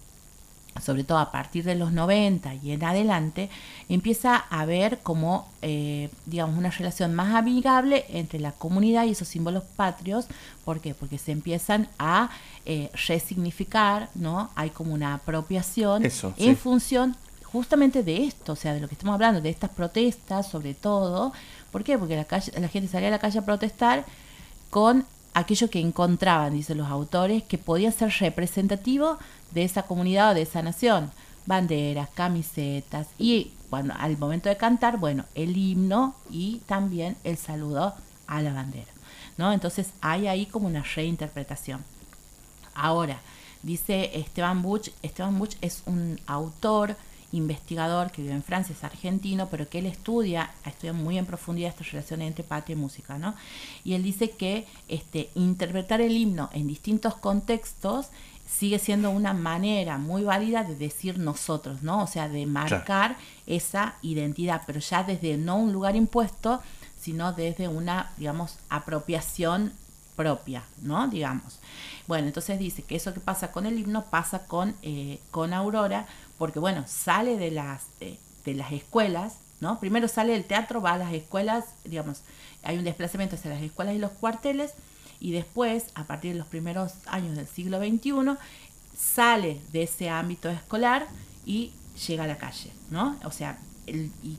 sobre 0.81 1.05
todo 1.05 1.19
a 1.19 1.33
partir 1.33 1.65
de 1.65 1.75
los 1.75 1.93
90 1.93 2.55
y 2.57 2.73
en 2.73 2.85
adelante, 2.85 3.51
empieza 3.89 4.37
a 4.37 4.61
haber 4.61 4.99
como, 4.99 5.49
eh, 5.63 6.11
digamos, 6.27 6.57
una 6.57 6.71
relación 6.71 7.15
más 7.15 7.35
amigable 7.35 8.05
entre 8.11 8.39
la 8.39 8.53
comunidad 8.53 9.05
y 9.05 9.11
esos 9.11 9.29
símbolos 9.29 9.65
patrios. 9.77 10.27
¿Por 10.65 10.81
qué? 10.81 10.95
Porque 10.95 11.19
se 11.19 11.33
empiezan 11.33 11.89
a 11.99 12.31
eh, 12.65 12.91
resignificar, 13.07 14.11
¿no? 14.15 14.51
Hay 14.55 14.71
como 14.71 14.95
una 14.95 15.15
apropiación 15.15 16.05
en 16.37 16.57
función 16.57 17.17
justamente 17.53 18.03
de 18.03 18.25
esto, 18.25 18.53
o 18.53 18.57
sea, 18.57 18.75
de 18.75 18.81
lo 18.81 18.89
que 18.89 18.95
estamos 18.95 19.15
hablando, 19.15 19.41
de 19.41 19.51
estas 19.51 19.71
protestas, 19.71 20.49
sobre 20.49 20.75
todo. 20.75 21.33
¿Por 21.71 21.85
qué? 21.85 21.99
Porque 21.99 22.17
la, 22.17 22.25
calle, 22.25 22.53
la 22.59 22.69
gente 22.69 22.89
salía 22.89 23.09
a 23.09 23.13
la 23.13 23.19
calle 23.19 23.39
a 23.39 23.45
protestar 23.45 24.05
con 24.71 25.07
aquello 25.35 25.71
que 25.71 25.81
encontraban, 25.81 26.53
dicen 26.53 26.79
los 26.79 26.89
autores, 26.89 27.43
que 27.43 27.59
podía 27.59 27.93
ser 27.93 28.11
representativo 28.21 29.19
de 29.53 29.65
esa 29.65 29.85
comunidad 29.85 30.33
o 30.33 30.35
de 30.35 30.43
esa 30.43 30.63
nación. 30.63 31.11
Banderas, 31.47 32.11
camisetas 32.11 33.07
y 33.19 33.53
cuando 33.71 33.95
al 33.99 34.19
momento 34.19 34.49
de 34.49 34.57
cantar, 34.57 34.99
bueno, 34.99 35.25
el 35.35 35.57
himno 35.57 36.15
y 36.31 36.61
también 36.67 37.17
el 37.25 37.39
saludo 37.39 37.95
a 38.27 38.43
la 38.43 38.53
bandera. 38.53 38.91
¿no? 39.39 39.53
Entonces 39.53 39.91
hay 40.01 40.27
ahí 40.27 40.47
como 40.47 40.67
una 40.67 40.83
reinterpretación. 40.83 41.83
Ahora, 42.75 43.21
dice 43.63 44.11
Esteban 44.19 44.63
Buch, 44.63 44.91
Esteban 45.03 45.39
Buch 45.39 45.55
es 45.63 45.83
un 45.87 46.21
autor 46.27 46.97
investigador 47.33 48.11
que 48.11 48.23
vive 48.23 48.35
en 48.35 48.43
Francia, 48.43 48.75
es 48.75 48.85
argentino, 48.85 49.49
pero 49.51 49.69
que 49.69 49.81
él 49.81 49.87
estudia, 49.87 50.51
estudia 50.65 50.93
muy 50.93 51.19
en 51.19 51.27
profundidad 51.27 51.71
esta 51.71 51.85
relación 51.85 52.23
entre 52.23 52.45
patria 52.45 52.75
y 52.75 52.77
música, 52.77 53.19
¿no? 53.19 53.35
Y 53.85 53.95
él 53.95 54.03
dice 54.03 54.31
que 54.31 54.67
este, 54.89 55.31
interpretar 55.35 56.01
el 56.01 56.17
himno 56.17 56.51
en 56.53 56.67
distintos 56.67 57.15
contextos 57.15 58.09
sigue 58.49 58.79
siendo 58.79 59.11
una 59.11 59.35
manera 59.35 59.99
muy 59.99 60.23
válida 60.23 60.65
de 60.65 60.75
decir 60.75 61.19
nosotros, 61.19 61.83
¿no? 61.83 62.03
O 62.03 62.07
sea, 62.07 62.29
de 62.29 62.47
marcar 62.47 63.17
esa 63.47 63.97
identidad, 64.03 64.63
pero 64.67 64.81
ya 64.81 65.05
desde 65.05 65.37
no 65.37 65.57
un 65.57 65.73
lugar 65.73 65.97
impuesto, 65.97 66.63
sino 66.99 67.33
desde 67.33 67.69
una, 67.69 68.11
digamos, 68.17 68.57
apropiación 68.71 69.73
propia, 70.17 70.65
¿no? 70.83 71.09
Digamos. 71.09 71.61
Bueno, 72.09 72.27
entonces 72.27 72.59
dice 72.59 72.83
que 72.83 72.97
eso 72.97 73.15
que 73.15 73.21
pasa 73.21 73.53
con 73.53 73.67
el 73.67 73.79
himno 73.79 74.07
pasa 74.07 74.47
con, 74.47 74.75
eh, 74.83 75.21
con 75.31 75.53
Aurora, 75.53 76.07
porque 76.39 76.59
bueno, 76.59 76.85
sale 76.87 77.37
de 77.37 77.51
las, 77.51 77.87
de 78.01 78.55
las 78.55 78.73
escuelas, 78.73 79.39
¿no? 79.61 79.81
Primero 79.81 80.09
sale 80.09 80.33
del 80.33 80.45
teatro, 80.45 80.81
va 80.81 80.93
a 80.93 80.99
las 80.99 81.13
escuelas, 81.13 81.65
digamos, 81.85 82.23
hay 82.63 82.79
un 82.79 82.85
desplazamiento 82.85 83.37
hacia 83.37 83.51
las 83.51 83.63
escuelas 83.63 83.95
y 83.95 83.99
los 83.99 84.13
cuarteles, 84.13 84.73
y 85.21 85.33
después, 85.33 85.87
a 85.95 86.05
partir 86.05 86.33
de 86.33 86.39
los 86.39 86.47
primeros 86.47 86.93
años 87.07 87.37
del 87.37 87.49
siglo 87.49 87.79
XXI, 87.79 88.37
sale 88.97 89.61
de 89.73 89.83
ese 89.83 90.09
ámbito 90.11 90.49
escolar 90.49 91.07
y 91.45 91.73
llega 92.07 92.25
a 92.25 92.29
la 92.29 92.39
calle, 92.39 92.71
¿no? 92.91 93.19
O 93.25 93.31
sea, 93.31 93.59
el, 93.87 94.13
y 94.23 94.39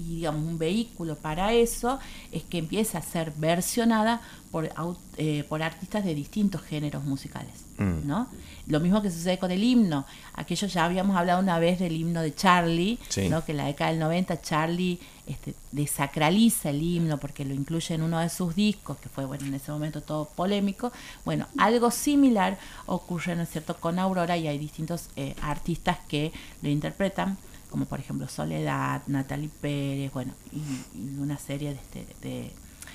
y 0.00 0.16
digamos 0.16 0.42
un 0.46 0.58
vehículo 0.58 1.16
para 1.16 1.52
eso 1.52 1.98
es 2.32 2.42
que 2.42 2.58
empieza 2.58 2.98
a 2.98 3.02
ser 3.02 3.32
versionada 3.36 4.20
por, 4.50 4.68
eh, 5.16 5.44
por 5.48 5.62
artistas 5.62 6.04
de 6.04 6.14
distintos 6.14 6.62
géneros 6.62 7.04
musicales. 7.04 7.52
Mm. 7.78 8.06
¿no? 8.06 8.26
Lo 8.66 8.80
mismo 8.80 9.00
que 9.00 9.10
sucede 9.10 9.38
con 9.38 9.50
el 9.50 9.62
himno. 9.62 10.06
Aquello 10.34 10.66
ya 10.66 10.84
habíamos 10.84 11.16
hablado 11.16 11.40
una 11.40 11.58
vez 11.58 11.78
del 11.78 11.92
himno 11.92 12.20
de 12.20 12.34
Charlie, 12.34 12.98
¿no? 13.28 13.44
que 13.44 13.52
en 13.52 13.58
la 13.58 13.66
década 13.66 13.90
del 13.90 14.00
90 14.00 14.40
Charlie 14.42 14.98
este, 15.26 15.54
desacraliza 15.72 16.70
el 16.70 16.82
himno 16.82 17.18
porque 17.18 17.44
lo 17.44 17.54
incluye 17.54 17.94
en 17.94 18.02
uno 18.02 18.18
de 18.18 18.28
sus 18.28 18.54
discos, 18.54 18.96
que 18.98 19.08
fue 19.08 19.24
bueno 19.24 19.46
en 19.46 19.54
ese 19.54 19.70
momento 19.70 20.02
todo 20.02 20.26
polémico. 20.26 20.92
Bueno, 21.24 21.46
algo 21.56 21.90
similar 21.90 22.58
ocurre, 22.86 23.36
¿no 23.36 23.42
es 23.42 23.50
cierto?, 23.50 23.76
con 23.76 23.98
Aurora 23.98 24.36
y 24.36 24.48
hay 24.48 24.58
distintos 24.58 25.08
eh, 25.16 25.34
artistas 25.40 25.98
que 26.08 26.32
lo 26.62 26.68
interpretan 26.68 27.38
como 27.70 27.86
por 27.86 28.00
ejemplo 28.00 28.28
Soledad, 28.28 29.02
Natalie 29.06 29.50
Pérez, 29.60 30.12
bueno, 30.12 30.32
y, 30.52 31.18
una 31.18 31.38
serie 31.38 31.70
de, 31.70 31.76
este, 31.76 32.06
de 32.20 32.52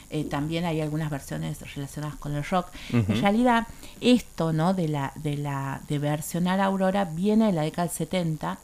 eh, 0.09 0.23
también 0.25 0.65
hay 0.65 0.81
algunas 0.81 1.09
versiones 1.09 1.59
relacionadas 1.73 2.15
con 2.17 2.35
el 2.35 2.43
rock. 2.43 2.67
En 2.91 3.21
realidad, 3.21 3.67
esto, 4.01 4.53
¿no? 4.53 4.73
De 4.73 4.87
la, 4.87 5.11
de 5.15 5.37
la, 5.37 5.81
de 5.87 5.99
versionar 5.99 6.61
Aurora 6.61 7.05
viene 7.05 7.47
de 7.47 7.53
la 7.53 7.63
década 7.63 7.87
del 7.87 7.95
70. 7.95 8.57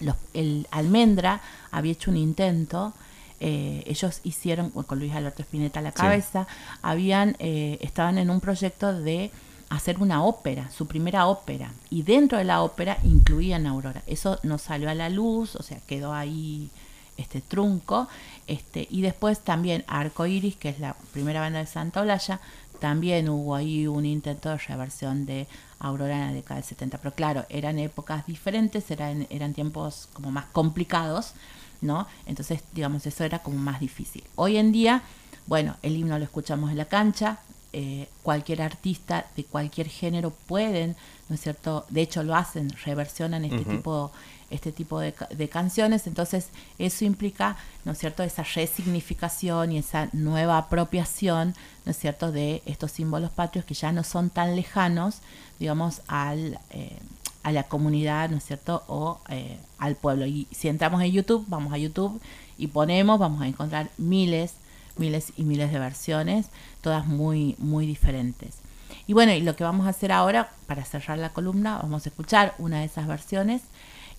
Los, 0.00 0.16
el 0.32 0.66
Almendra 0.70 1.40
había 1.70 1.92
hecho 1.92 2.10
un 2.10 2.16
intento. 2.16 2.94
Eh, 3.40 3.84
ellos 3.86 4.20
hicieron, 4.24 4.70
con 4.70 4.98
Luis 4.98 5.12
Alberto 5.12 5.42
Spinetta 5.42 5.80
a 5.80 5.82
la 5.82 5.92
cabeza, 5.92 6.46
habían, 6.80 7.36
eh, 7.40 7.78
estaban 7.82 8.16
en 8.16 8.30
un 8.30 8.40
proyecto 8.40 8.98
de 8.98 9.30
hacer 9.70 9.98
una 9.98 10.22
ópera, 10.24 10.70
su 10.70 10.86
primera 10.86 11.26
ópera, 11.26 11.72
y 11.90 12.02
dentro 12.02 12.38
de 12.38 12.44
la 12.44 12.62
ópera 12.62 12.98
incluían 13.02 13.66
Aurora. 13.66 14.02
Eso 14.06 14.38
no 14.42 14.58
salió 14.58 14.90
a 14.90 14.94
la 14.94 15.08
luz, 15.08 15.56
o 15.56 15.62
sea, 15.62 15.78
quedó 15.86 16.12
ahí 16.12 16.70
este 17.16 17.40
trunco, 17.40 18.08
este, 18.46 18.86
y 18.90 19.02
después 19.02 19.40
también 19.40 19.84
Arco 19.86 20.26
Iris, 20.26 20.56
que 20.56 20.68
es 20.68 20.80
la 20.80 20.94
primera 21.12 21.40
banda 21.40 21.60
de 21.60 21.66
Santa 21.66 22.00
Olalla, 22.00 22.40
también 22.80 23.28
hubo 23.28 23.54
ahí 23.54 23.86
un 23.86 24.04
intento 24.04 24.50
de 24.50 24.58
reversión 24.58 25.24
de 25.26 25.46
Aurora 25.78 26.14
en 26.14 26.26
la 26.26 26.32
década 26.32 26.56
del 26.56 26.64
70, 26.64 26.98
pero 26.98 27.14
claro, 27.14 27.46
eran 27.48 27.78
épocas 27.78 28.26
diferentes, 28.26 28.90
eran, 28.90 29.26
eran 29.30 29.54
tiempos 29.54 30.08
como 30.12 30.30
más 30.30 30.46
complicados, 30.46 31.34
¿no? 31.80 32.06
Entonces, 32.26 32.62
digamos, 32.72 33.06
eso 33.06 33.24
era 33.24 33.38
como 33.40 33.58
más 33.58 33.80
difícil. 33.80 34.24
Hoy 34.34 34.56
en 34.56 34.72
día, 34.72 35.02
bueno, 35.46 35.76
el 35.82 35.96
himno 35.96 36.18
lo 36.18 36.24
escuchamos 36.24 36.70
en 36.70 36.78
la 36.78 36.86
cancha, 36.86 37.38
eh, 37.76 38.08
cualquier 38.22 38.62
artista 38.62 39.26
de 39.36 39.42
cualquier 39.42 39.88
género 39.88 40.30
pueden, 40.30 40.94
¿no 41.28 41.34
es 41.34 41.40
cierto? 41.40 41.86
De 41.88 42.02
hecho 42.02 42.22
lo 42.22 42.36
hacen, 42.36 42.70
reversionan 42.84 43.44
este 43.44 43.64
tipo 43.64 44.12
este 44.50 44.70
tipo 44.70 45.00
de, 45.00 45.12
canciones, 45.50 46.06
entonces 46.06 46.50
eso 46.78 47.04
implica, 47.04 47.56
¿no 47.84 47.90
es 47.92 47.98
cierto?, 47.98 48.22
esa 48.22 48.44
resignificación 48.44 49.72
y 49.72 49.78
esa 49.78 50.08
nueva 50.12 50.58
apropiación, 50.58 51.54
¿no 51.84 51.90
es 51.90 51.98
cierto?, 51.98 52.30
de 52.30 52.62
estos 52.64 52.92
símbolos 52.92 53.30
patrios 53.30 53.64
que 53.64 53.74
ya 53.74 53.90
no 53.90 54.04
son 54.04 54.30
tan 54.30 54.54
lejanos, 54.54 55.16
digamos, 55.58 56.02
al, 56.06 56.60
eh, 56.70 56.96
a 57.42 57.50
la 57.50 57.64
comunidad, 57.64 58.30
¿no 58.30 58.36
es 58.36 58.44
cierto?, 58.44 58.84
o 58.86 59.18
eh, 59.30 59.58
al 59.78 59.96
pueblo. 59.96 60.26
Y 60.26 60.46
si 60.52 60.68
entramos 60.68 61.02
en 61.02 61.10
YouTube, 61.10 61.44
vamos 61.48 61.72
a 61.72 61.78
YouTube 61.78 62.20
y 62.56 62.68
ponemos, 62.68 63.18
vamos 63.18 63.42
a 63.42 63.48
encontrar 63.48 63.90
miles 63.98 64.54
miles 64.96 65.32
y 65.36 65.44
miles 65.44 65.72
de 65.72 65.78
versiones, 65.78 66.46
todas 66.80 67.06
muy, 67.06 67.56
muy 67.58 67.86
diferentes. 67.86 68.56
Y 69.06 69.12
bueno, 69.12 69.32
y 69.32 69.40
lo 69.40 69.56
que 69.56 69.64
vamos 69.64 69.86
a 69.86 69.90
hacer 69.90 70.12
ahora, 70.12 70.50
para 70.66 70.84
cerrar 70.84 71.18
la 71.18 71.32
columna, 71.32 71.78
vamos 71.82 72.06
a 72.06 72.08
escuchar 72.08 72.54
una 72.58 72.80
de 72.80 72.86
esas 72.86 73.06
versiones 73.06 73.62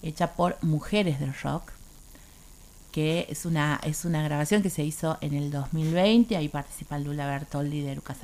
hecha 0.03 0.33
por 0.33 0.57
Mujeres 0.61 1.19
del 1.19 1.33
Rock, 1.33 1.71
que 2.91 3.27
es 3.29 3.45
una, 3.45 3.81
es 3.83 4.05
una 4.05 4.23
grabación 4.23 4.61
que 4.61 4.69
se 4.69 4.83
hizo 4.83 5.17
en 5.19 5.33
el 5.33 5.51
2020. 5.51 6.37
Ahí 6.37 6.47
participa 6.47 6.97
Lula 6.97 7.25
Bertoldi 7.25 7.81
de 7.81 7.95
Lucas 7.95 8.19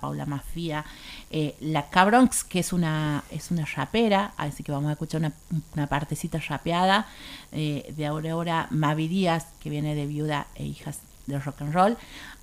Paula 0.00 0.26
Mafia, 0.26 0.84
eh, 1.30 1.54
la 1.60 1.90
Cabronx, 1.90 2.42
que 2.42 2.58
es 2.58 2.72
una, 2.72 3.22
es 3.30 3.52
una 3.52 3.64
rapera, 3.66 4.32
así 4.36 4.64
que 4.64 4.72
vamos 4.72 4.88
a 4.88 4.92
escuchar 4.92 5.20
una, 5.20 5.32
una 5.74 5.86
partecita 5.86 6.40
rapeada 6.40 7.06
eh, 7.52 7.94
de 7.96 8.06
Aurora 8.06 8.66
Mavi 8.70 9.06
Díaz, 9.06 9.46
que 9.60 9.70
viene 9.70 9.94
de 9.94 10.06
Viuda 10.06 10.48
e 10.56 10.64
Hijas 10.64 10.98
del 11.26 11.42
Rock 11.42 11.62
and 11.62 11.74
Roll, 11.74 11.96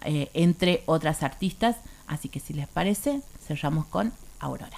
eh, 0.05 0.29
entre 0.33 0.83
otras 0.85 1.23
artistas. 1.23 1.77
Así 2.07 2.29
que 2.29 2.39
si 2.39 2.53
les 2.53 2.67
parece, 2.67 3.21
cerramos 3.45 3.85
con 3.85 4.11
Aurora. 4.39 4.77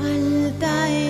Alta 0.00 1.07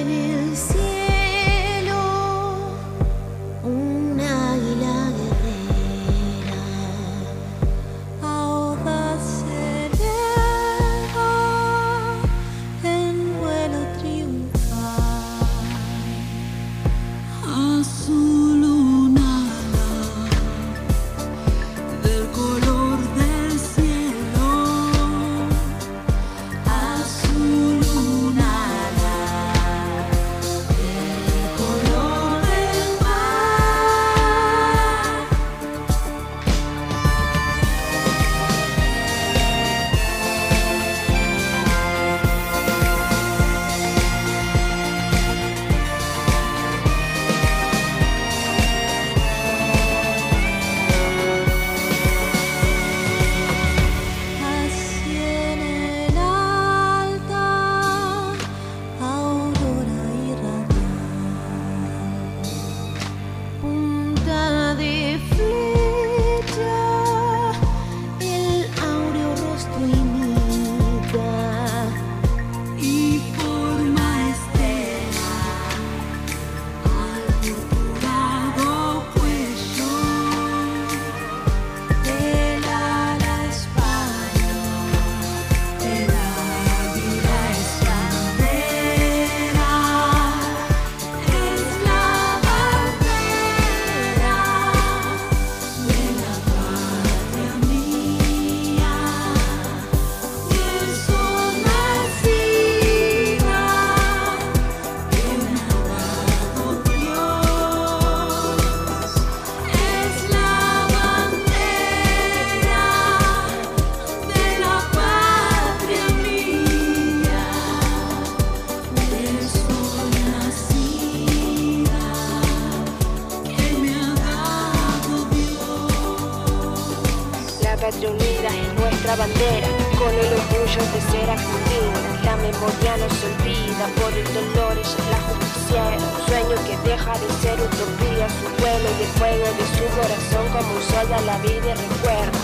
memoria 132.58 132.96
no 132.96 133.08
se 133.14 133.26
olvida, 133.26 133.86
por 134.00 134.12
el 134.12 134.26
dolor 134.34 134.78
es 134.78 134.96
la 135.10 135.20
justiciera. 135.28 135.96
Un 135.96 136.26
sueño 136.26 136.56
que 136.66 136.88
deja 136.88 137.12
de 137.12 137.28
ser 137.40 137.60
utopía, 137.60 138.26
su 138.28 138.48
vuelo 138.60 138.88
y 138.98 139.02
el 139.02 139.10
fuego 139.18 139.46
de 139.58 139.66
su 139.76 139.84
corazón 139.94 140.46
como 140.52 140.74
un 140.74 140.82
sol 140.82 141.08
da 141.08 141.20
la 141.22 141.38
vida 141.38 141.70
y 141.70 141.74
recuerda. 141.74 142.38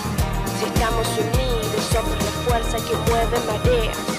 Si 0.59 0.64
estamos 0.66 1.09
unidos, 1.18 1.83
somos 1.92 2.16
la 2.22 2.33
fuerza 2.46 2.77
que 2.79 2.96
mueve 3.11 3.38
mareas. 3.46 4.13